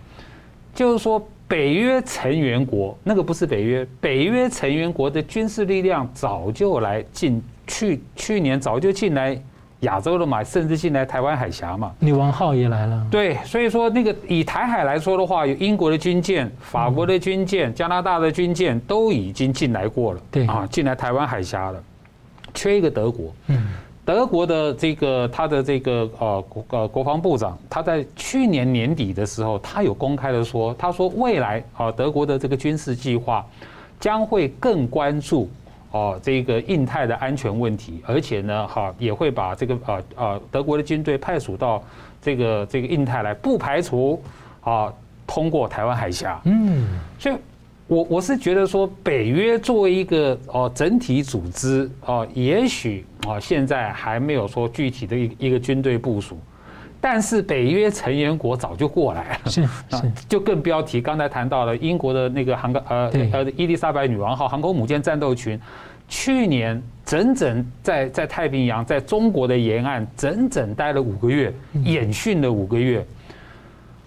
[0.74, 9.40] 就是说北约成员国那个不是北约，北约成员国的军事力量早就来进去，去年早就进来。
[9.82, 13.04] 亚洲了嘛，甚至进来台湾海峡嘛，女王号也来了。
[13.11, 20.20] 对，所以说那个以台海来说的话，有英国的军舰、法国的军舰、加拿大的军舰都已经进来过了。
[20.30, 21.82] 对啊，进来台湾海峡了，
[22.54, 23.35] 缺一个德国。
[23.48, 23.66] 嗯，
[24.12, 33.42] 德国的这个他的这个呃国呃国防部长，他在去年年底的时候，他有公开的说，他说未来啊德国的这个军事计划
[33.98, 35.48] 将会更关注。
[35.92, 41.83] 哦，这个印太的安全问题，而且呢，哈也会把这个呃呃德国的军队派属到
[42.20, 44.22] 这个这个印太来，不排除
[44.61, 44.92] 啊
[45.27, 46.38] 通过台湾海峡。
[46.44, 46.85] 嗯，
[47.18, 47.35] 所以
[47.92, 56.38] 我我是觉得说，北约作为一个哦整体组织哦，也许哦现在还没有说具体的一一个军队部署。
[57.02, 65.61] 但是北约成员国早就过来了，是是，就更不要提刚才谈到了英国的那个航空呃呃伊丽莎白女王号航空母舰战斗群，
[66.09, 71.52] 去年整整在在太平洋在中国的沿岸整整待了五个月，
[71.85, 73.05] 演训了五个月。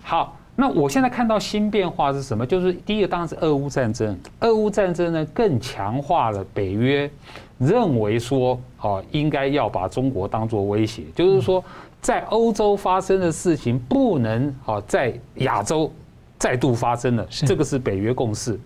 [0.02, 2.46] 好，那我现在看到新变化是什么？
[2.46, 7.10] 就是第一个当然是俄乌战争，俄乌战争呢更强化了北约
[7.58, 11.63] 认为说哦应该要把中国当作威胁，就是说。
[12.02, 15.91] 在欧洲发生的事情不能啊在亚洲
[16.38, 18.60] 再度发生了，这个是北约共识。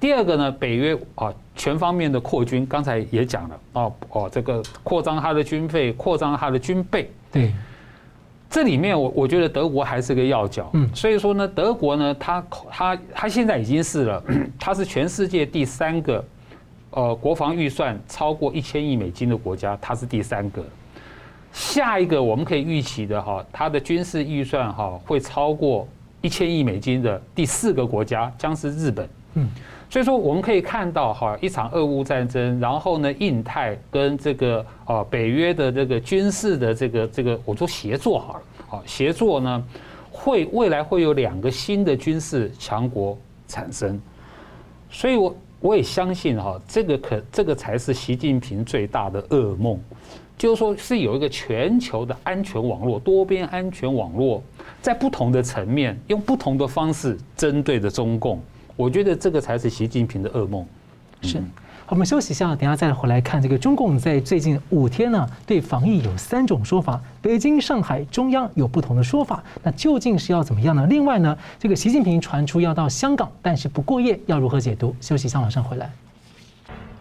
[0.00, 7.10] 第二个呢，北约啊全方面的扩军，刚才也讲了哦哦，这个扩张它的军费，扩张它的军备。
[7.30, 7.52] 对，
[8.50, 10.68] 这里面我我觉得德国还是个要角。
[10.74, 14.22] 嗯，所以说呢，德国呢，它它它现在已经是了，
[14.58, 16.24] 它是全世界第三个，
[16.90, 20.64] 呃，国防预算超过一千亿美金的国家，它是第三个。
[21.52, 25.86] 下一个我们可以预期的哈，它的军事预算哈会超过
[26.20, 29.08] 一千亿美金的第四个国家将是日本。
[29.34, 29.48] 嗯，
[29.90, 39.64] 所以说我们可以看到哈，一场俄乌战争，然后呢，印太跟这个啊北约的这个军事的这个这个我说协作好了，好协作呢，
[40.12, 44.00] 会未来会有两个新的军事强国产生。
[44.88, 49.76] 所以我我也相信哈，这个可这个才是习近平最大的噩梦。
[50.38, 54.42] 就是说，是有一个全球的安全网络，多边安全网络，
[54.80, 58.40] 在不同的层面，用不同的方式针对着中共。
[58.80, 60.64] 我觉得这个才是习近平的噩梦。
[61.20, 61.36] 是，
[61.84, 70.86] 好，我们休息一下，等下再回来看这个中共在最近五天呢，对防疫有三种说法，北京、上海、中央有不同的说法，那究竟是要怎么样呢？
[70.88, 74.96] 另外呢，这个习近平传出要到香港，但是不过夜，要如何解读？
[74.98, 75.90] 休息一下，马上回来。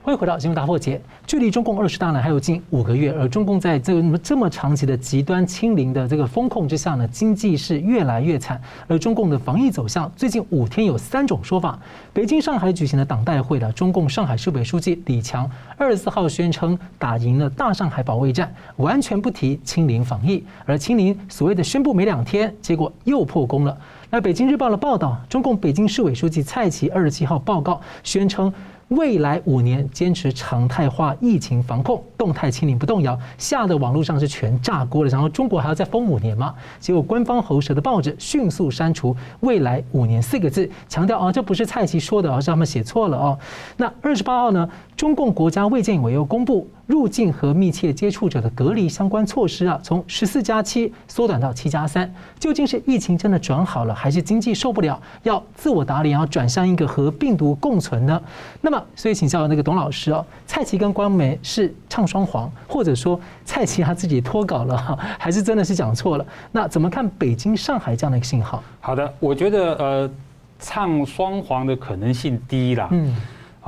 [0.10, 0.98] 欢迎回到《新闻大破解》。
[1.28, 8.60] 距离中共二十大呢还有近五个月，而中共在这个这么长期的极端清零的这个风控之下呢，经济是越来越惨。
[8.88, 11.78] 而中共的防疫走向，最近五天有三种说法。
[12.12, 20.44] 北京、上海举行的党代会的中共上海市委书记李强二十四号宣称打赢了大上海保卫战，完全不提清零防疫。
[20.66, 23.78] 而清零所谓的宣布没两天，结果又破功了。
[24.10, 28.52] 那北京日报的报道，中共北京市委书记蔡奇二十七号报告宣称。
[28.90, 35.10] 未来五年坚持常态化疫情防控，动态清零不动摇，吓得网络上是全炸锅了。
[35.10, 36.54] 然后中国还要再封五年吗？
[36.80, 43.38] 结果官方喉舌的报纸迅速删除“未来五年”四个字，强调啊，这不是蔡奇说的，而是他们写错了哦。
[43.78, 44.68] 那二十八号呢？
[45.00, 52.14] 中共国家卫健委又公布入境和密切接触者的隔离相关措施啊，从十四加七缩短到七加三。
[52.38, 58.22] 究竟是疫情真的转好了，还是经济受不了，要自我打脸，要转向一个和病毒共存呢？
[58.60, 66.26] 那么，所以请教那个董老师哦，蔡奇跟官媒是唱双簧，或者说蔡奇他自己脱稿了， 还是真的是讲错了？
[66.52, 68.62] 那怎么看北京、上海这样的一个信号？
[68.82, 70.12] 好的，我觉得呃，
[70.60, 72.90] 唱双簧的可能性低啦。
[72.92, 73.16] 嗯。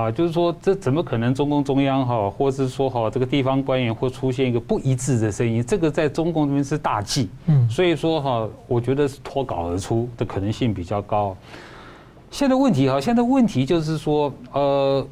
[0.02, 1.34] 啊，就是说，这怎么可能？
[1.34, 7.30] 中共中央哈，或是说哈，这个地方官员会出现一个不一致的声音，这个在中共这边是大忌。
[7.46, 11.38] 嗯，所以说哈，我觉得是脱稿而出的可能性比较高。
[12.32, 15.08] 现在问题哈，现在问题就是说，呃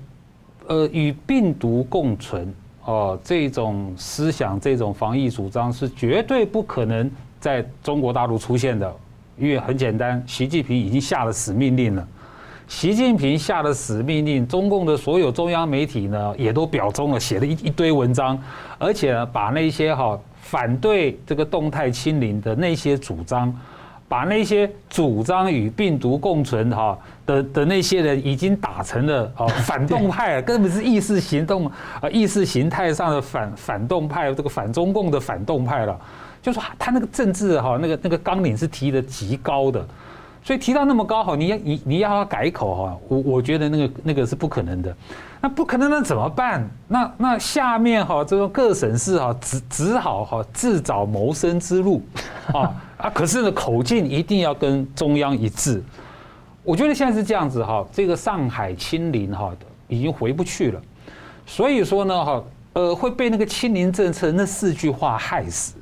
[0.68, 2.52] 呃，与病毒共存
[2.86, 8.92] 哦，这种思想、这种防疫主张是绝对不可能在中国大陆出现的，
[9.38, 12.08] 因为很简单，习近平已经下了死命令了。
[12.70, 18.40] 习近平下的死命令，中共的所有中央媒体呢也都表忠了，写了一一堆文章，
[18.78, 23.52] 而且呢把那些哈反对这个动态清零的那些主张，
[24.08, 31.66] 把那些主张与病毒共存哈的的那些人已经打成了哦 反动派了，根本是意识行动
[32.00, 36.00] 啊意识形态上的反反动派，这个反中共的反动派了，
[36.40, 39.84] 就说他那个政治哈那个那个纲领是提的极高的。
[40.42, 44.96] 所以提到那么高哈，你要你你要他改口哈，我我觉得那个那个是不可能的，
[45.42, 46.68] 那不可能那怎么办？
[46.88, 52.02] 那那下面哈这个各省市哈只只好哈自找谋生之路
[52.52, 53.10] 啊啊！
[53.12, 55.84] 可是呢口径一定要跟中央一致。
[56.64, 59.52] 我觉得现在是这样子哈，这个上海清零哈
[59.88, 60.82] 已经回不去了，
[61.46, 65.76] 所以说呢哈呃会被那个清零政策那四句话害死，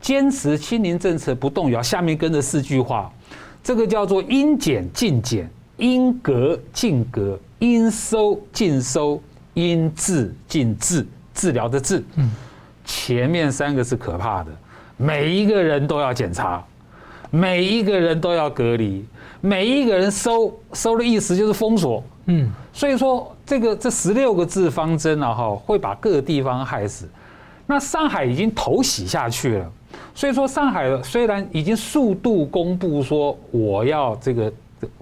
[0.00, 3.10] 坚持清零政策不动摇，下面跟着四句话。
[3.62, 9.22] 这个叫做应减尽减，应隔尽隔，应收尽收，
[9.54, 12.02] 应治尽治，治疗的治。
[12.16, 12.30] 嗯，
[12.84, 14.50] 前面三个是可怕的，
[14.96, 16.64] 每一个人都要检查，
[17.30, 19.04] 每一个人都要隔离，
[19.40, 22.02] 每一个人收收的意思就是封锁。
[22.26, 27.08] 嗯，所以说这个这十六个字方针啊，哈，会把各个地方害死。
[27.66, 29.72] 那上海已经头洗下去了。
[30.14, 34.52] 所以说，上海虽然已经速度公布说我要这个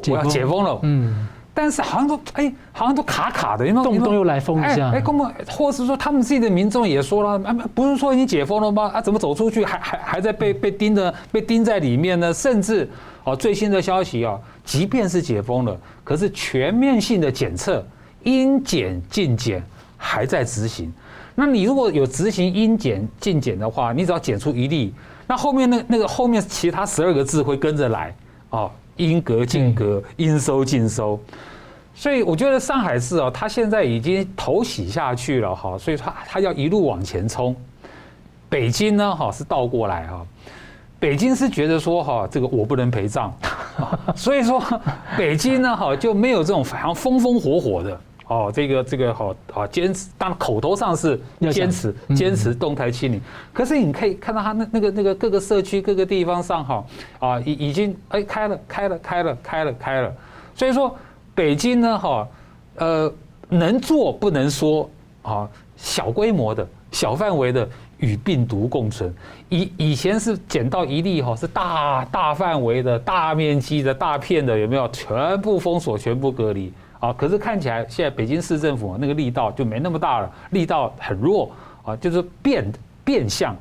[0.08, 7.38] 我要解封了，嗯，但是好像都哎，好像都卡卡的，因为动不动又来封一下，哎，公布，或是说他们自己的民众也说了，
[7.74, 8.90] 不是说已经解封了吗？
[8.94, 12.32] 啊，怎么走出去还还还在被被盯着，被盯在里面呢？
[12.32, 12.88] 甚至
[13.24, 17.84] 哦，最新的消息啊，即便是解封了，可是全面性的检测
[18.24, 19.62] 应检尽检
[19.96, 20.92] 还在执行。
[21.40, 24.92] 那你如果有执行应检尽检的话，你只要检出一例，
[25.24, 28.12] 那后面那那个后面其他十二个字会跟着来
[28.50, 31.16] 哦，应隔尽隔，应收尽收。
[31.94, 37.54] 所以我觉得上海市哦，他现在已经头洗下去了哈，所以他他要一路往前冲。
[38.48, 40.26] 北京呢哈是倒过来哈，
[40.98, 43.32] 北京是觉得说哈这个我不能陪葬，
[44.16, 44.60] 所以说
[45.16, 48.00] 北京呢哈就没有这种好像风风火火的。
[48.28, 51.18] 哦，这个这个好啊，坚持，当然口头上是
[51.50, 53.20] 坚持坚持动态清零，
[53.54, 56.84] 可是你可以看到他那那个那个各个社区各个地方上哈
[57.18, 60.12] 啊已已经哎开了开了开了开了开了，
[60.54, 60.94] 所以说
[61.34, 62.28] 北京呢哈
[62.76, 63.12] 呃
[63.48, 64.88] 能做不能说
[65.22, 69.10] 啊，小规模的小范围的与病毒共存，
[69.48, 74.86] 以以前是捡到一例哈是大大范围的大面积的大片的有没有？
[74.88, 76.70] 全部封锁全部隔离。
[77.00, 81.50] 啊，可是看起来现在北京市政府那个力道就没那么大了，力道很弱
[81.84, 82.72] 啊，就是变
[83.04, 83.54] 变相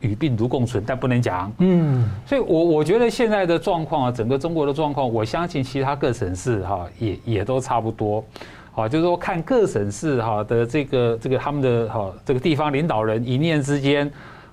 [0.00, 1.50] 与病毒共存，但不能讲。
[1.58, 8.24] 嗯，所以我我觉得现在的状况啊，整个中国的状况，我相信其他各省市哈也也都差不多。
[8.74, 14.08] 啊，就是说看各省市哈的这个这个他们的哈这个地方领导人一念之间，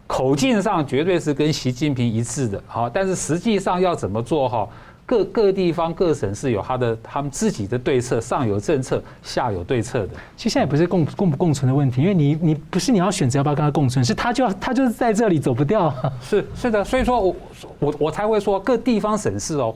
[0.07, 2.63] 口径上绝对是跟习近平一致的。
[2.65, 4.67] 好，但是实际上要怎么做哈？
[5.05, 10.13] 各各地方各省市有他的他们自己的对策，上有政策，下有对策的。
[10.37, 15.93] 其实现在也不是共共不共存的问题，因为你你不是你要选择要不要跟他共存，是他就要他就是在这里走不掉。
[16.23, 17.35] 是是的，所以说我
[17.79, 19.75] 我我才会说各地方省市哦，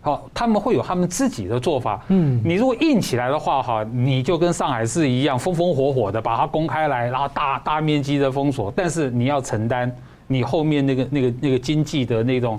[0.00, 2.02] 好，他们会有他们自己的做法。
[2.08, 9.94] 嗯，你如果硬起来的话哈，你就跟上海市一样风风火火的把它公开来，然后大大面积的封锁，但是你要承担
[10.26, 12.58] 你后面那个那个那个经济的那种。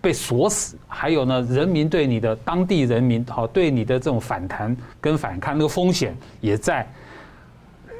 [0.00, 6.86] 被锁死，还有呢，人民对你的当地人民好，对你的这种反弹跟反抗那个风险也在。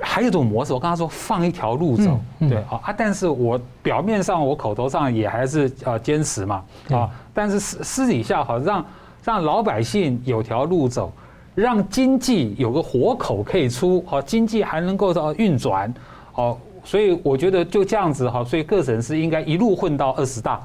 [0.03, 8.85] 还有一种模式，我刚才说放一条路走，对啊啊，但是我表面上我口头上也还是呃坚持嘛啊，但是私私底下好让
[9.23, 11.13] 让老百姓有条路走，
[11.55, 15.93] 让经济有个活口可以出，好，经济还能够到运转，
[16.33, 16.59] 好。
[16.85, 20.61] 所以我觉得就这样子哈，所以各省市应该一路混到二十大。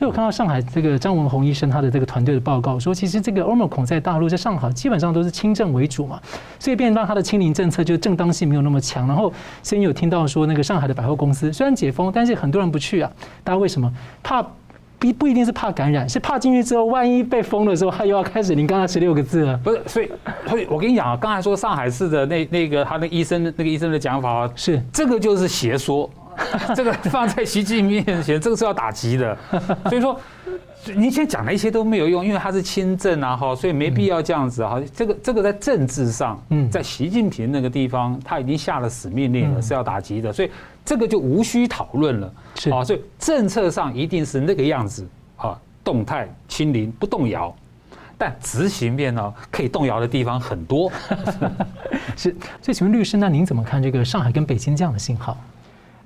[0.00, 6.20] 为我看到上海这个张文宏医生他的这个团队的报告说，其实这个 Omicron 在大陆在上海基本上都是轻症为主嘛，
[6.58, 9.06] 所以变让他的清零政策就正当性没有那么强。
[9.06, 9.32] 然后
[9.62, 13.10] 先有听到说那个上海的百货公司虽然解封，但是很多人不去啊，
[13.44, 13.92] 大家为什么
[14.22, 14.44] 怕？
[15.02, 19.58] 不不一定是怕感染，是怕进去之后，万一被封的时候，他又要开始您刚才十六个字了。
[19.64, 20.10] 不是，所以，
[20.46, 26.08] 所以我跟你讲啊，刚才说上海市的那那个他那医生那个医生的讲法啊，是这个就是邪说，
[26.76, 29.36] 这个放在习近平面前，这个是要打击的。
[29.90, 30.16] 所以说。
[30.96, 34.82] 您先讲那些都没有用，因为他是亲政啊，哈，所以没必要这样子哈。
[34.92, 40.50] 这个这个在政治上，嗯，在习近平那个地方，他已经下了死命令了，是要打击的，所以
[40.84, 42.82] 这个就无需讨论了，是啊。
[42.82, 45.06] 所以政策上一定是那个样子
[45.36, 47.54] 啊，动态清零不动摇，
[48.18, 50.90] 但执行面呢，可以动摇的地方很多。
[52.16, 55.36] 是，所以请问律师，那您怎么看这个上海跟北京这样的信号？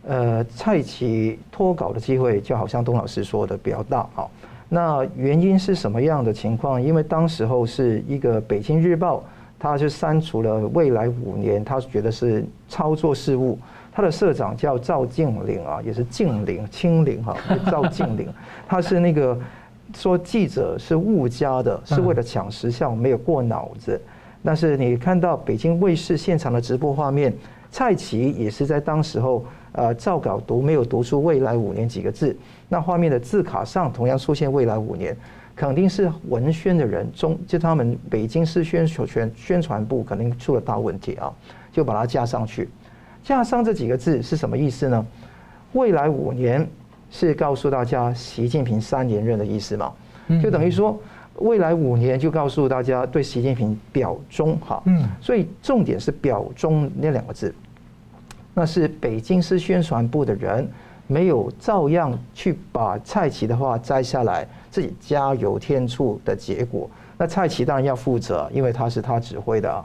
[0.07, 4.24] 呃，蔡奇脱稿的机会，就好像东老师说的比较大啊。
[4.68, 6.81] 那原因是什么样的情况？
[6.81, 9.18] 因为当时候是一个《北京日报》，
[9.59, 13.59] 它就删除了未来五年，他觉得是操作失误。
[13.97, 17.34] 他的社长叫赵静玲啊，也是静玲、清零哈，
[17.70, 18.28] 赵静玲，
[18.68, 19.38] 他是那个
[19.94, 23.99] 说记者是误加的，是为了抢时效，没有过脑子。
[24.44, 27.32] 但是你看到北京卫视现场的直播画面，
[27.70, 29.42] 蔡奇也是在当时候。
[29.72, 32.34] 呃，照稿读没有读出“未来五年”几个字，
[32.66, 35.14] 那画面的字卡上同样出现“未来五年”，
[35.55, 41.30] 肯定是文宣的人中，就他们北京市宣传宣传部肯定出了大问题啊，
[41.70, 42.70] 就把它加上去。
[43.27, 45.05] 加上这几个字是什么意思呢
[45.74, 46.64] ？“未来五年”
[47.11, 49.93] 是告诉大家习近平三连任的意思嘛？
[50.41, 50.97] 就等于说
[51.43, 54.81] “未来五年”就告诉大家对习近平表忠哈。
[54.87, 57.53] 嗯，所以重点是“表忠”那两个字。
[58.55, 60.68] 那是北京市宣传部的人
[61.09, 66.89] 没有照样去把蔡奇的话摘下来，自己加油添醋的结果。
[67.18, 69.85] 那蔡奇当然要负责，因为他是他指挥的啊。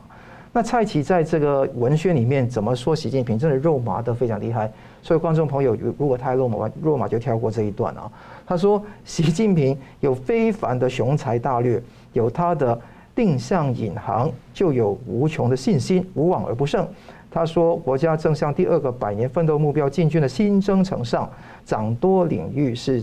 [0.53, 4.69] 那蔡奇在这个文宣里面怎么说习近平，真的肉麻的非常厉害。
[5.01, 8.11] 所以观众朋友，如果太肉麻，肉麻就跳过这一段啊。
[8.45, 11.81] 他说习近平有非凡的雄才大略，
[12.11, 12.79] 有他的
[13.15, 16.85] 定向引航，就有无穷的信心，无往而不胜。
[17.33, 21.31] 他说：“国家正向第二个百年奋斗目标进军的新征程上，
[21.63, 23.01] 掌舵领域是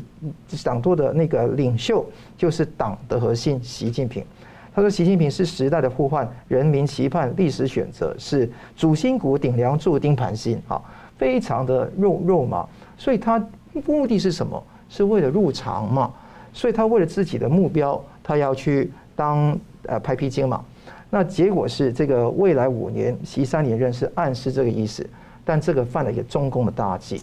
[0.48, 2.04] 掌舵的那个领袖，
[2.36, 4.22] 就是党的核心习近平。”
[4.78, 10.80] 他说：“习近平是时代的呼唤，人民期盼，历史选择，是主心骨、顶梁柱、钉盘心啊，
[11.16, 12.64] 非常的肉肉麻。
[12.96, 14.62] 所以他目的是什么？
[14.88, 16.14] 是为了入场嘛？
[16.52, 20.64] 所以他为了自己的目标，他要去当呃拍屁精嘛。”
[21.10, 25.04] 那结果是这个未来五年习三连任是暗示这个意思，
[25.44, 27.20] 但这个犯了一个中共的大忌，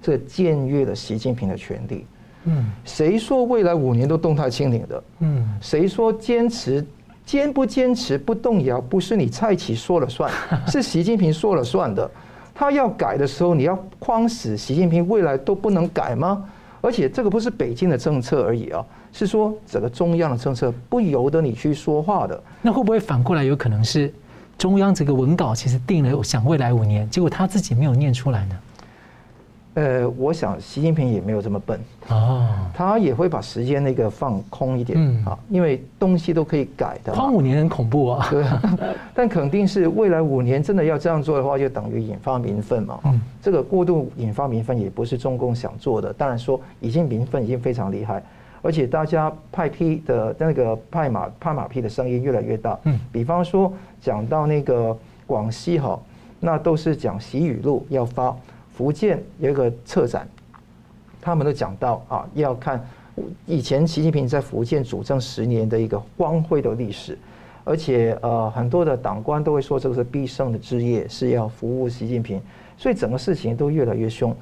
[0.00, 2.06] 这个僭越了习近平的权力。
[2.46, 5.04] 嗯，谁说未来五年都动态清零的？
[5.20, 6.84] 嗯，谁说坚持
[7.24, 10.30] 坚不坚持不动摇不是你蔡奇说了算，
[10.66, 12.10] 是习近平说了算的。
[12.54, 16.42] 他要改的时候，你要框死习近平，未来都不能改吗？
[16.80, 18.84] 而且这个不是北京的政策而已啊。
[19.12, 24.12] 是说整个中央的政策不由得你去说话的，那会不会反过来有可能是
[24.58, 28.56] 中央这个文稿其实定了想未来五年，结果他自己没有念出来呢？
[29.76, 37.12] 呃，我想习近平也没有这么笨啊，他也会把时间那个放空一点啊，因为东西都可以改的。
[37.12, 38.42] 框五年很恐怖啊，对，
[39.14, 42.98] 但肯定是未来五年真的要这样做的话，就等于引发民愤嘛。
[43.04, 48.22] 嗯，这个过度引发民愤也不是中共想做的，当然说已经民愤已经非常厉害。
[48.62, 52.78] 而且大家派批的那个派马拍马屁的声音越来越大。
[52.84, 53.70] 嗯，比方说
[54.00, 54.96] 讲到那个
[55.26, 56.00] 广西哈，
[56.40, 58.34] 那都是讲习语录要发。
[58.76, 60.28] 福建有一个策展，
[61.18, 62.86] 他们都讲到啊，要看
[63.46, 67.18] 以前习近平在福建主政十年的一个光辉的历史，
[67.64, 72.38] 而且呃很多的党官都会说这个是必胜的志业，是要服务习近平，
[72.76, 74.36] 所以整个事情都越来越凶。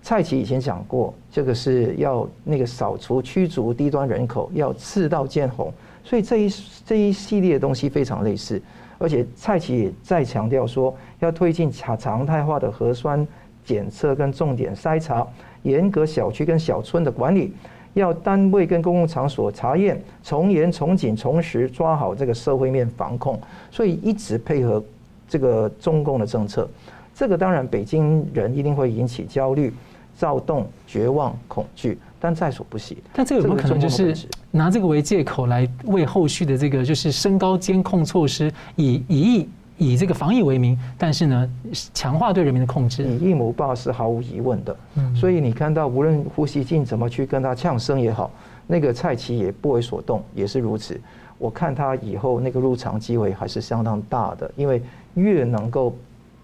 [0.00, 5.70] 蔡奇以前讲过，这个是要那个扫除驱逐低端人口，要刺刀见红，
[6.02, 6.50] 所以这一
[6.86, 8.62] 这一系列的东西非常类似。
[8.98, 13.26] 而且蔡奇也再强调说，要推进常常态化的核酸
[13.66, 15.26] 检测跟重点筛查，
[15.64, 17.52] 严格小区跟小村的管理，
[17.92, 23.38] 要单位跟公共场所查验，从严从紧从实抓好这个社会面防控，
[23.70, 24.82] 所以一直配合
[25.28, 26.66] 这个中共的政策。
[27.14, 29.72] 这个当然北京人一定会引起焦虑、
[30.14, 31.98] 躁动、绝望、恐惧。
[32.18, 32.96] 但在所不惜。
[33.12, 34.16] 但这个有没有可能就是
[34.50, 39.48] 拿这个为借口来为后续的这个就是升高监控措施，以以
[39.78, 41.50] 以以这个防疫为名，但是呢
[41.92, 43.04] 强化对人民的控制？
[43.04, 44.76] 以疫谋霸是毫无疑问的。
[45.14, 48.30] 所以你看到无论胡锡进怎么去跟他呛声也好，
[48.66, 51.00] 那个蔡奇也不为所动，也是如此。
[51.38, 54.82] 我看他以后那个入场机会还是相当大的，因为
[55.14, 55.94] 越能够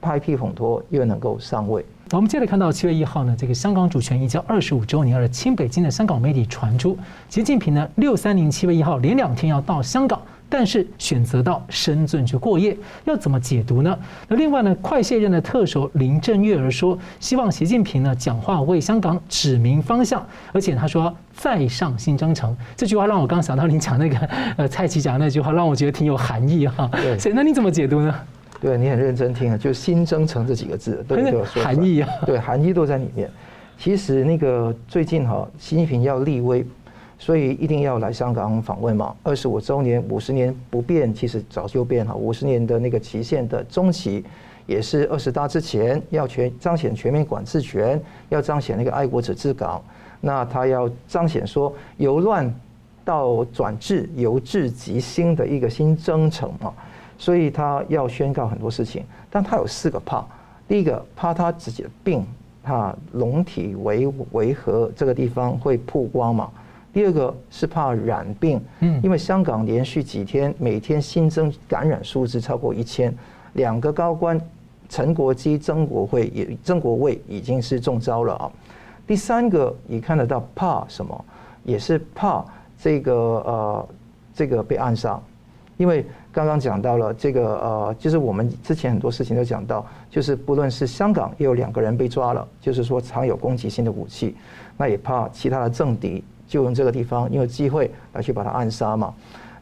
[0.00, 1.84] 拍屁捧托，越能够上位。
[2.10, 6.94] 我们接着看到七月一号呢，这个香港主权移交二十五周年而清北京的香港媒体传出，
[7.30, 10.20] 习近平呢六三零七月一号连两天要到香港，
[10.54, 12.76] 但是选择到深圳去过夜，
[13.06, 13.98] 要怎么解读呢？
[14.28, 20.22] 那另外呢，快卸任的特首林郑月娥说，希望习近平呢讲话为香港指明方向，
[20.52, 24.18] 而且他说再上新征程，这句话让我刚想到您讲那个
[24.58, 26.86] 呃蔡奇讲的那句话，让我觉得挺有含义哈。
[27.00, 28.14] 对，所以那你怎么解读呢？
[28.60, 32.08] 对，你很认真听啊，就“新征程”这几个字都有说含义啊。
[32.26, 33.30] 对，含义都在里面。
[33.78, 36.64] 其实那个最近哈，习近平要立威，
[37.22, 39.14] 所以一定要来香港访问嘛。
[39.22, 42.12] 二十五周年、五十年不变，其实早就变哈。
[42.12, 44.24] 五十年的那个期限的中期，
[44.66, 49.80] 也是二十大之前要全彰显全面管制权，要彰显那个爱国者治港。
[50.20, 52.52] 那他要彰显说由乱
[53.04, 56.74] 到转治，由治及兴的一个新征程嘛。
[57.16, 60.26] 所以他要宣告很多事情，但他有四个怕：
[60.66, 62.26] 第一个怕他自己的病，
[62.64, 66.50] 他龙体为为何这个地方会曝光嘛；
[66.92, 73.14] 第二个是怕染病，嗯，因为香港连续几天每天新增感染数字超过一千，
[73.54, 74.40] 两个高官
[74.88, 78.50] 陈国基、曾国卫也曾国卫已经是中招了啊。
[79.06, 81.24] 第三个你看得到怕什么？
[81.64, 82.44] 也是怕
[82.78, 83.88] 这个呃
[84.34, 85.20] 这个被暗杀，
[85.76, 86.04] 因为。
[86.34, 94.34] 刚刚讲到了这个呃，就是我们之前很多事情都讲到，就是不论是香港也有两个人被抓了，就是说藏有攻击性的武器，
[94.78, 99.14] 那也怕其他的政敌就用这个地方，因为机会来去把他暗杀嘛。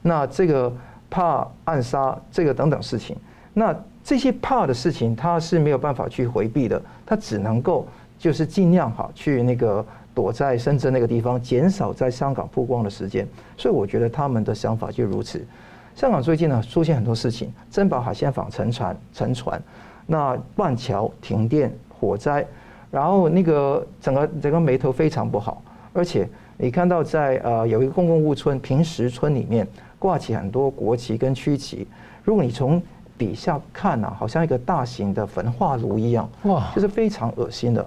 [0.03, 0.73] 那这个
[1.09, 3.17] 怕暗杀这个等等事情，
[3.55, 3.73] 那
[4.03, 7.87] 这些怕的事情他是没有办法去回避的，他只能够
[8.19, 13.25] 就是尽量哈去那个躲在深圳那个地方，减少在香港曝光的时间。
[13.57, 15.47] 所以我觉得他们的想法就如此。
[15.95, 19.63] 香港最近呢出现很多事情，珍宝海鲜舫沉船、沉船，
[20.07, 22.45] 那断桥、停电、火灾，
[22.91, 25.63] 然后那个整个整个眉头非常不好，
[25.93, 26.29] 而且
[26.61, 29.67] 你看到在呃有一个公共屋村平石村里面
[29.99, 31.87] 挂起很多国旗跟区旗，
[32.23, 32.81] 如果你从
[33.17, 37.85] 底下看呢、啊，好像一个大型的焚化炉一样，哇，就是非常恶心的。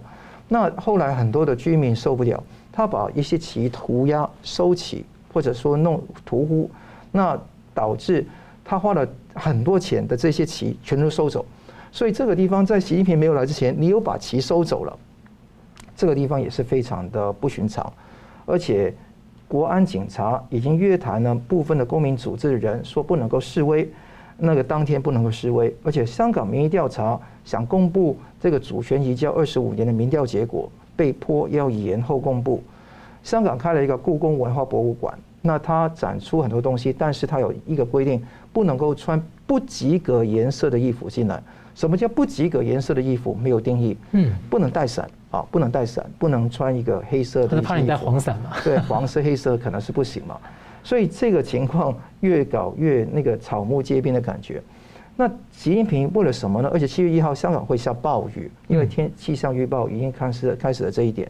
[0.48, 6.70] 那后来很多的居民受不了，他把一些旗涂鸦收起，或者说弄涂污，
[7.12, 7.40] 那。
[7.76, 8.24] 导致
[8.64, 9.04] 他花了
[9.34, 11.44] 很多钱的这些旗全都收走，
[11.92, 14.96] 所以这个地方在习近平没有来之前，你又把旗收走了，
[15.98, 17.92] 这个地方也是非常的不寻常。
[18.46, 18.94] 而且
[19.48, 23.88] 国安警察已经约谈了部分的公民组织的人，说不能够示威，
[24.38, 25.76] 那个当天不能够示威。
[25.84, 32.64] 而且香港民意调查想公布这个主权移交二十五年的民调结果，被迫要延后公布。
[33.24, 35.18] 香港开了一个故宫文化博物馆。
[35.46, 38.24] 那它展出很多东西，但是它有一个规定，
[38.54, 41.44] 不能够穿不及格颜色的衣服进来。
[41.76, 43.34] 什么叫不及格颜色的衣服？
[43.34, 43.98] 没有定义。
[44.14, 47.60] 嗯，不能带伞啊，不能带伞，不能穿一个黑色的。
[47.60, 48.52] 他怕你带黄伞嘛？
[48.64, 50.40] 对，黄色、黑色可能是不行嘛。
[50.84, 54.62] 所以这个情况越搞越那个草木皆兵的感觉。
[55.16, 56.70] 那习近平为了什么呢？
[56.72, 61.30] 而且七月一号香港会下暴雨，因为天气象预报已经开始开始了这一点。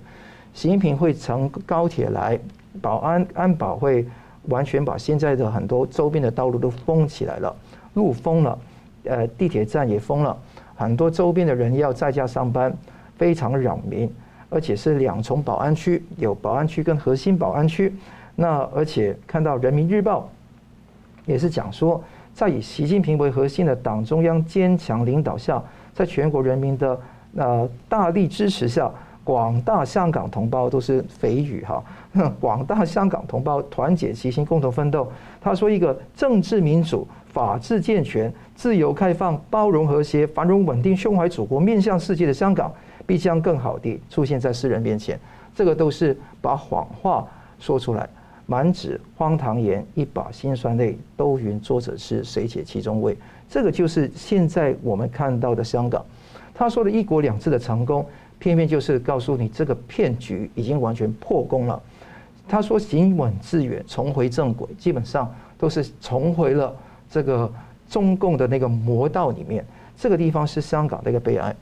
[0.54, 2.38] 习近平会乘高铁来。
[2.82, 4.04] 保安安保会
[4.50, 7.56] 完全把现在的很多周边的道路都封起来了，
[7.94, 8.60] 路封了，
[9.04, 10.36] 呃，地铁站也封了，
[10.76, 12.76] 很多周边的人要在家上班，
[13.18, 14.10] 非常扰民，
[14.50, 17.94] 而且是两重保安区，有保安区跟核心保安区。
[18.36, 20.30] 那而且看到人民日报
[21.26, 22.04] 也是讲说，
[22.34, 25.62] 在以习近平为核心的党中央坚强领导下，
[25.94, 27.00] 在全国人民的
[27.36, 28.92] 呃大力支持下。
[29.26, 31.82] 广大香港同胞都是肥语哈，
[32.42, 35.10] 广大香港同胞团结齐心，共同奋斗。
[35.40, 42.70] 他说：“一个政治民主、法治健全、自由开放、包容和谐、繁荣稳定、胸怀祖国、面向世界的香港，
[43.06, 45.20] 必将更好地出现在世人面前。”
[45.56, 47.28] 这个都是把谎话
[47.60, 48.10] 说出来，
[48.46, 53.18] 满纸荒唐言，一把辛酸泪，都云作者是，谁解其中味？
[53.50, 56.04] 这个就是现在我们看到的香港。
[56.54, 58.06] 他说的一国两制的成功。
[58.40, 61.82] 偏偏就是告诉你，这个骗局已经完全破功了。
[62.46, 66.76] 他说行稳致远，重回正轨，基本上都是重回了
[67.10, 67.50] 这个
[67.90, 69.66] 中共的那个魔道里面。
[69.96, 71.56] 这个地方是香港的一个悲哀，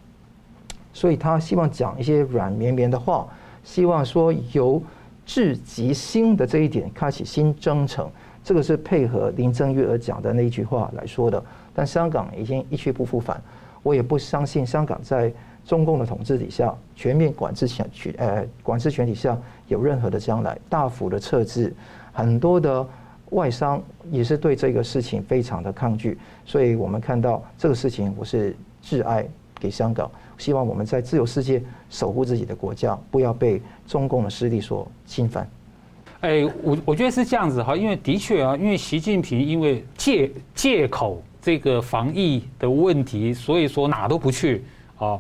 [0.94, 3.28] 所以他希望讲一些软绵绵的话，
[3.64, 4.82] 希望说由
[5.26, 8.10] 治及兴的这一点开启新征程。
[8.44, 11.44] 这个是配合林郑月娥讲的那一句话来说的。
[11.74, 13.42] 但香港已经一去不复返，
[13.84, 15.32] 我也不相信香港在。
[15.64, 19.38] 中共的统治底下，全面管制权权呃管制权底下
[19.68, 21.72] 有任何的将来，大幅的撤资，
[22.12, 22.86] 很多的
[23.30, 23.80] 外商
[24.10, 29.24] 也是对这个事情非常的抗拒，所以我们看到这个事情，我是挚爱
[29.62, 30.10] 给香港，
[30.40, 35.48] 希望我们在自由世界守护自己的国家，不要被中共的势力所侵犯。
[36.22, 44.64] 哎，我我觉得是这样子哈，因为的确啊，因为习近平因为借借口这个防疫的问题，所以说哪都不去
[44.98, 45.20] 啊。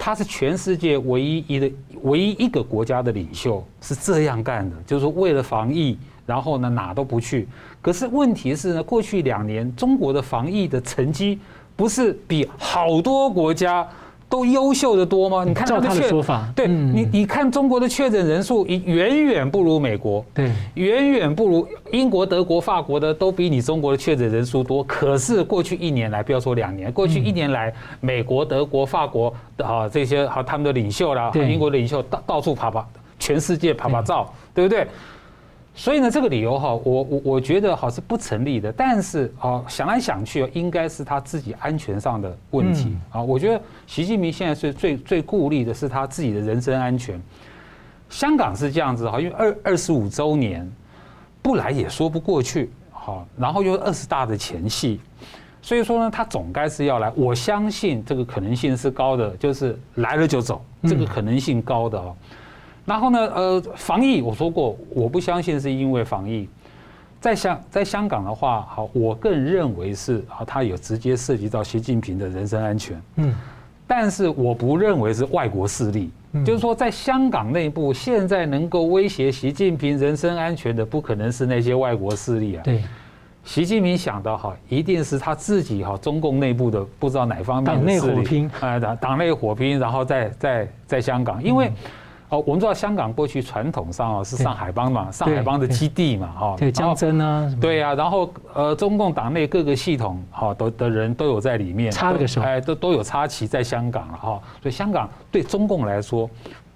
[0.00, 1.70] 他是全世界唯一一的
[2.02, 7.48] 唯一一个国家的领袖，是这样干的，就是为了防疫，然后呢哪都不去。
[7.82, 11.40] 可是问题是呢，过去两年中国的防疫的成绩
[11.78, 13.88] 不是比好多国家。
[14.30, 15.42] 都优秀的多吗？
[15.42, 24.84] 你看他的确法，对你，你看中国的确诊人数，远远不如美国，对，远远不如英国、德国、法国的，都比你中国的确诊人数多。
[24.84, 32.86] 可是过去一年来，不要说两年，过去一年来，美国、德国、法国啊这些好他们的领袖啦，英国的领袖到到处爬爬，
[33.18, 34.86] 全世界爬爬照，对不对？
[35.78, 38.72] 所以呢，这个理由哈，我我我觉得好是不成立的。
[38.72, 43.22] 但是啊，想来想去，应该是他自己安全上的问题啊。
[43.22, 47.22] 我觉得习近平现在是最最顾虑的是他自己的人身安全。
[48.10, 50.68] 香港是这样子哈，因为二二十五周年
[51.40, 55.00] 不来也说不过去哈，然后又二十大的前夕，
[55.62, 57.08] 所以说呢，他总该是要来。
[57.14, 62.16] 我相信这个可能性是高的，就是来了就走，这个可能性高的哦。
[62.88, 66.48] 然后呢，呃，防疫我说过，我不相信是因为防疫，
[67.20, 72.98] 在香在香港的话，好，我更认为是啊，它有直接涉及到习近平的人身安全。
[73.16, 73.34] 嗯，
[73.86, 76.10] 但是我不认为是外国势力，
[76.46, 82.62] 就是说在香港内部现在能够威胁习近平人身安全的，不可能是那些外国势力啊。
[82.64, 82.82] 对，
[83.44, 91.70] 习近平想的哈，一定是他自己哈，中共内部的不知道哪方面党内火拼，啊，党党内火拼，然后在在在香港，因为。
[92.30, 106.28] 哦，我们知道香港过去传统上啊是上海帮嘛，上海帮的基地嘛，哈，对，江真啊，对呀，然后呃，中共党内各个系统哈的的人都有在里面插了个手，哎，都都有插旗在香港了哈，所以香港对中共来说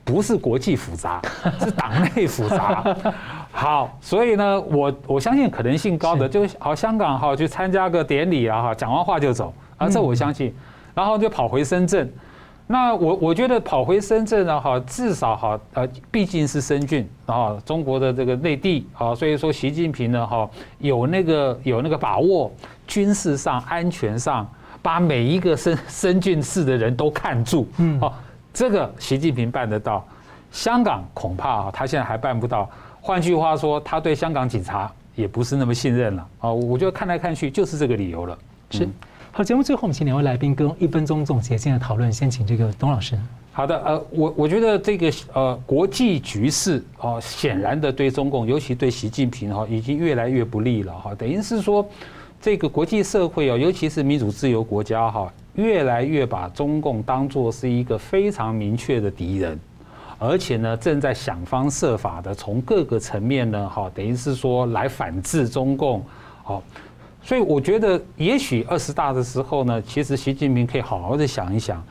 [0.04, 1.20] 不是国际复杂，
[1.60, 2.82] 是党内复杂。
[3.52, 10.54] 好，所以呢，我我相信可能性高的就好，香港哈去参加个典礼啊哈，讲完话就走啊，这我相信，
[10.94, 12.10] 然后就跑回深圳。
[12.72, 20.48] 那我我觉得跑回深圳呢，哈，至少哈，呃，毕竟是深圳啊，中国的这个内地啊，所以说习近平呢，哈，
[20.78, 22.50] 有那个有那个把握，
[22.86, 24.50] 军事上、安全上，
[24.80, 28.10] 把每一个深深圳市的人都看住，嗯，哦，
[28.54, 30.02] 这个习近平办得到，
[30.50, 32.66] 香港恐怕啊，他现在还办不到。
[33.02, 36.50] 换句话说，他对香港警察也不是那么信任了啊。
[36.50, 38.38] 我觉得看来看去就是这个理由了，
[38.70, 38.88] 是。
[39.34, 42.12] 好，节目最后我们请两位来宾跟一分钟总结性的讨论。
[42.12, 43.18] 先请这个董老师。
[43.50, 51.14] 好的，呃，我我觉得这个呃国际局势啊，显然的对中共，尤其对习近平哈，已经越来越不利了哈。
[51.14, 51.88] 等于是说，
[52.42, 59.58] 这个国际社会啊，尤其是民主自由国家哈，越来越把中共当作是一个非常明确的敌人，
[60.18, 66.04] 而且呢，正在想方设法的从各个层面呢，哈，等于是说来反制中共，
[66.42, 66.62] 好。
[67.22, 71.82] 所以我觉得，也许二十大的时候呢，其实习近平可以好好的想一想，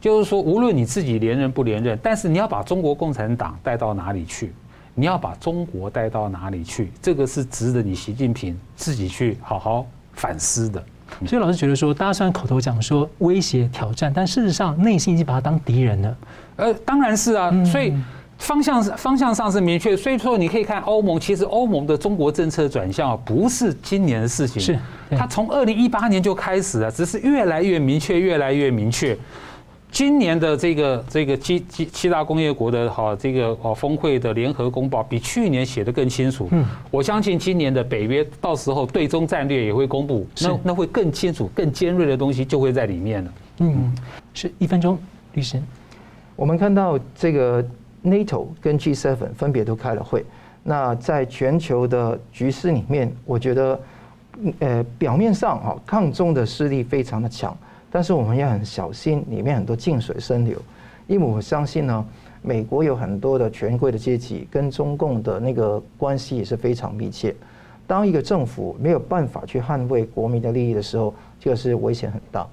[0.00, 4.52] 就是说，无论你自己连任不连任，但是你要把中国共产党带到哪里去，
[4.94, 10.82] 你要把中国带到哪里去，这个是值得你习近平自己去好好反思的。
[11.26, 16.16] 所以老师觉得说，大家虽然口头讲说威胁挑战，但事实上内心已经把他当敌人了。
[16.56, 17.92] 呃，当然是啊，所以。
[18.38, 24.78] 方向是方向上是明确，所以说你可以看欧盟，其实欧盟的中国政策转向啊，不是今年的事情，是
[25.10, 29.16] 它从二零一八年就开始了，只是越来越明确，越来越明确。
[29.90, 36.46] 今年的这个这个七七七大工业国的哈这个哦峰会的联合公报比去年写的更清楚。
[36.50, 43.32] 嗯，我相信今年的北约到时候对中战略也会公布，那那会更清楚、更尖锐的东西就会在里面了。
[43.60, 43.92] 嗯，
[44.34, 44.98] 是一分钟，
[45.32, 45.60] 律师。
[46.36, 47.66] 我们看到这个
[48.02, 50.24] NATO 跟 G7 分别都开了会。
[50.62, 53.80] 那在全球的局势里面，我觉得，
[54.58, 57.56] 呃，表面上哈抗中的势力非常的强，
[57.90, 60.60] 但是我们要很小心，里面很多静水深流，
[61.06, 62.04] 因为我相信呢，
[62.42, 67.34] 美国有很多的权贵的阶级跟中共的那个关系也是非常密切。
[67.86, 72.46] 当一个政府没有办法去捍卫国民的利益的时候，这个是危险很大。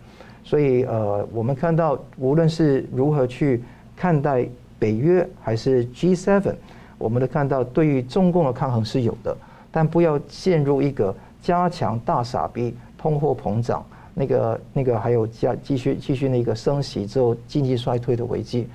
[0.45, 3.61] 所以呃，我们看到无论是如何去
[3.95, 4.47] 看待
[4.78, 6.53] 北约还是 G7。
[6.97, 9.36] 我们都看到，对于中共的抗衡是有的，
[9.71, 18.67] 但不要陷入一个加强大傻逼、通货膨胀、那个、那个还有加继续继续那个升息之后经济衰退的危机。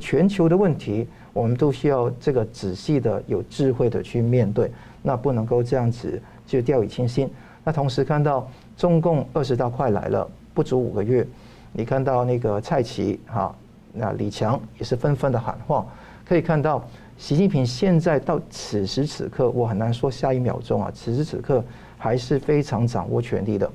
[0.00, 4.70] 全球的问题，我们都需要这个仔细的、有智慧的去面对，
[5.02, 7.30] 那不能够这样子就掉以轻心。
[7.64, 11.26] 那同时看到中共二十大快来了，不足五个月，
[11.72, 13.54] 你看到那个蔡奇哈，
[13.96, 15.86] 那李强也是纷纷的喊话，
[16.24, 16.84] 可以看到。
[17.18, 20.92] 习近平现在到此时此刻，我很难说下一秒钟啊。
[20.94, 21.64] 此时此刻
[21.96, 23.72] 还是非常掌握权力的。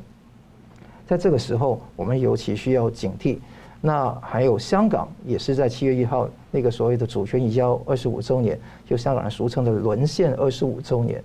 [1.08, 3.40] 在这个时候，我们尤其需要警惕。
[3.82, 11.20] 那还有香港也是在七月一号那个所谓的主权移交二十五周年，就香港人俗称的沦陷二十五周年。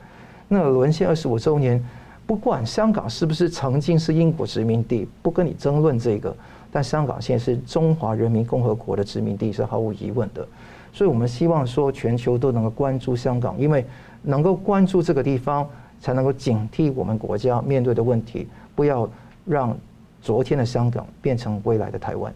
[0.48, 1.84] 那沦陷二十五周年，
[2.26, 6.34] 不管香港是不是曾经是英国殖民地，不跟你争论这个。
[6.76, 10.46] 但香港现在是中华人民共和国的殖民地，是毫无疑问的。
[10.92, 13.82] 所以，我们希望说，全球都能够关注香港，因为
[14.20, 15.66] 能够关注这个地方，
[16.02, 19.08] 才能够警惕我们国家面对的问题，不要
[19.46, 19.74] 让
[20.20, 22.30] 昨天的香港变成未来的台湾。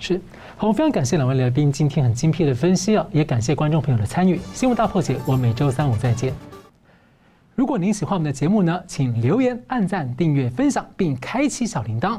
[0.00, 0.20] 是，
[0.56, 4.40] 好，非常感谢两位来宾今天很精辟的分析啊，也感谢观众朋友的参与。
[4.52, 6.34] 新闻大破解，我们每周三五再见。
[7.54, 12.18] 如果您喜欢我们的节目呢，请留言、按赞、订阅、分享，并开启小铃铛。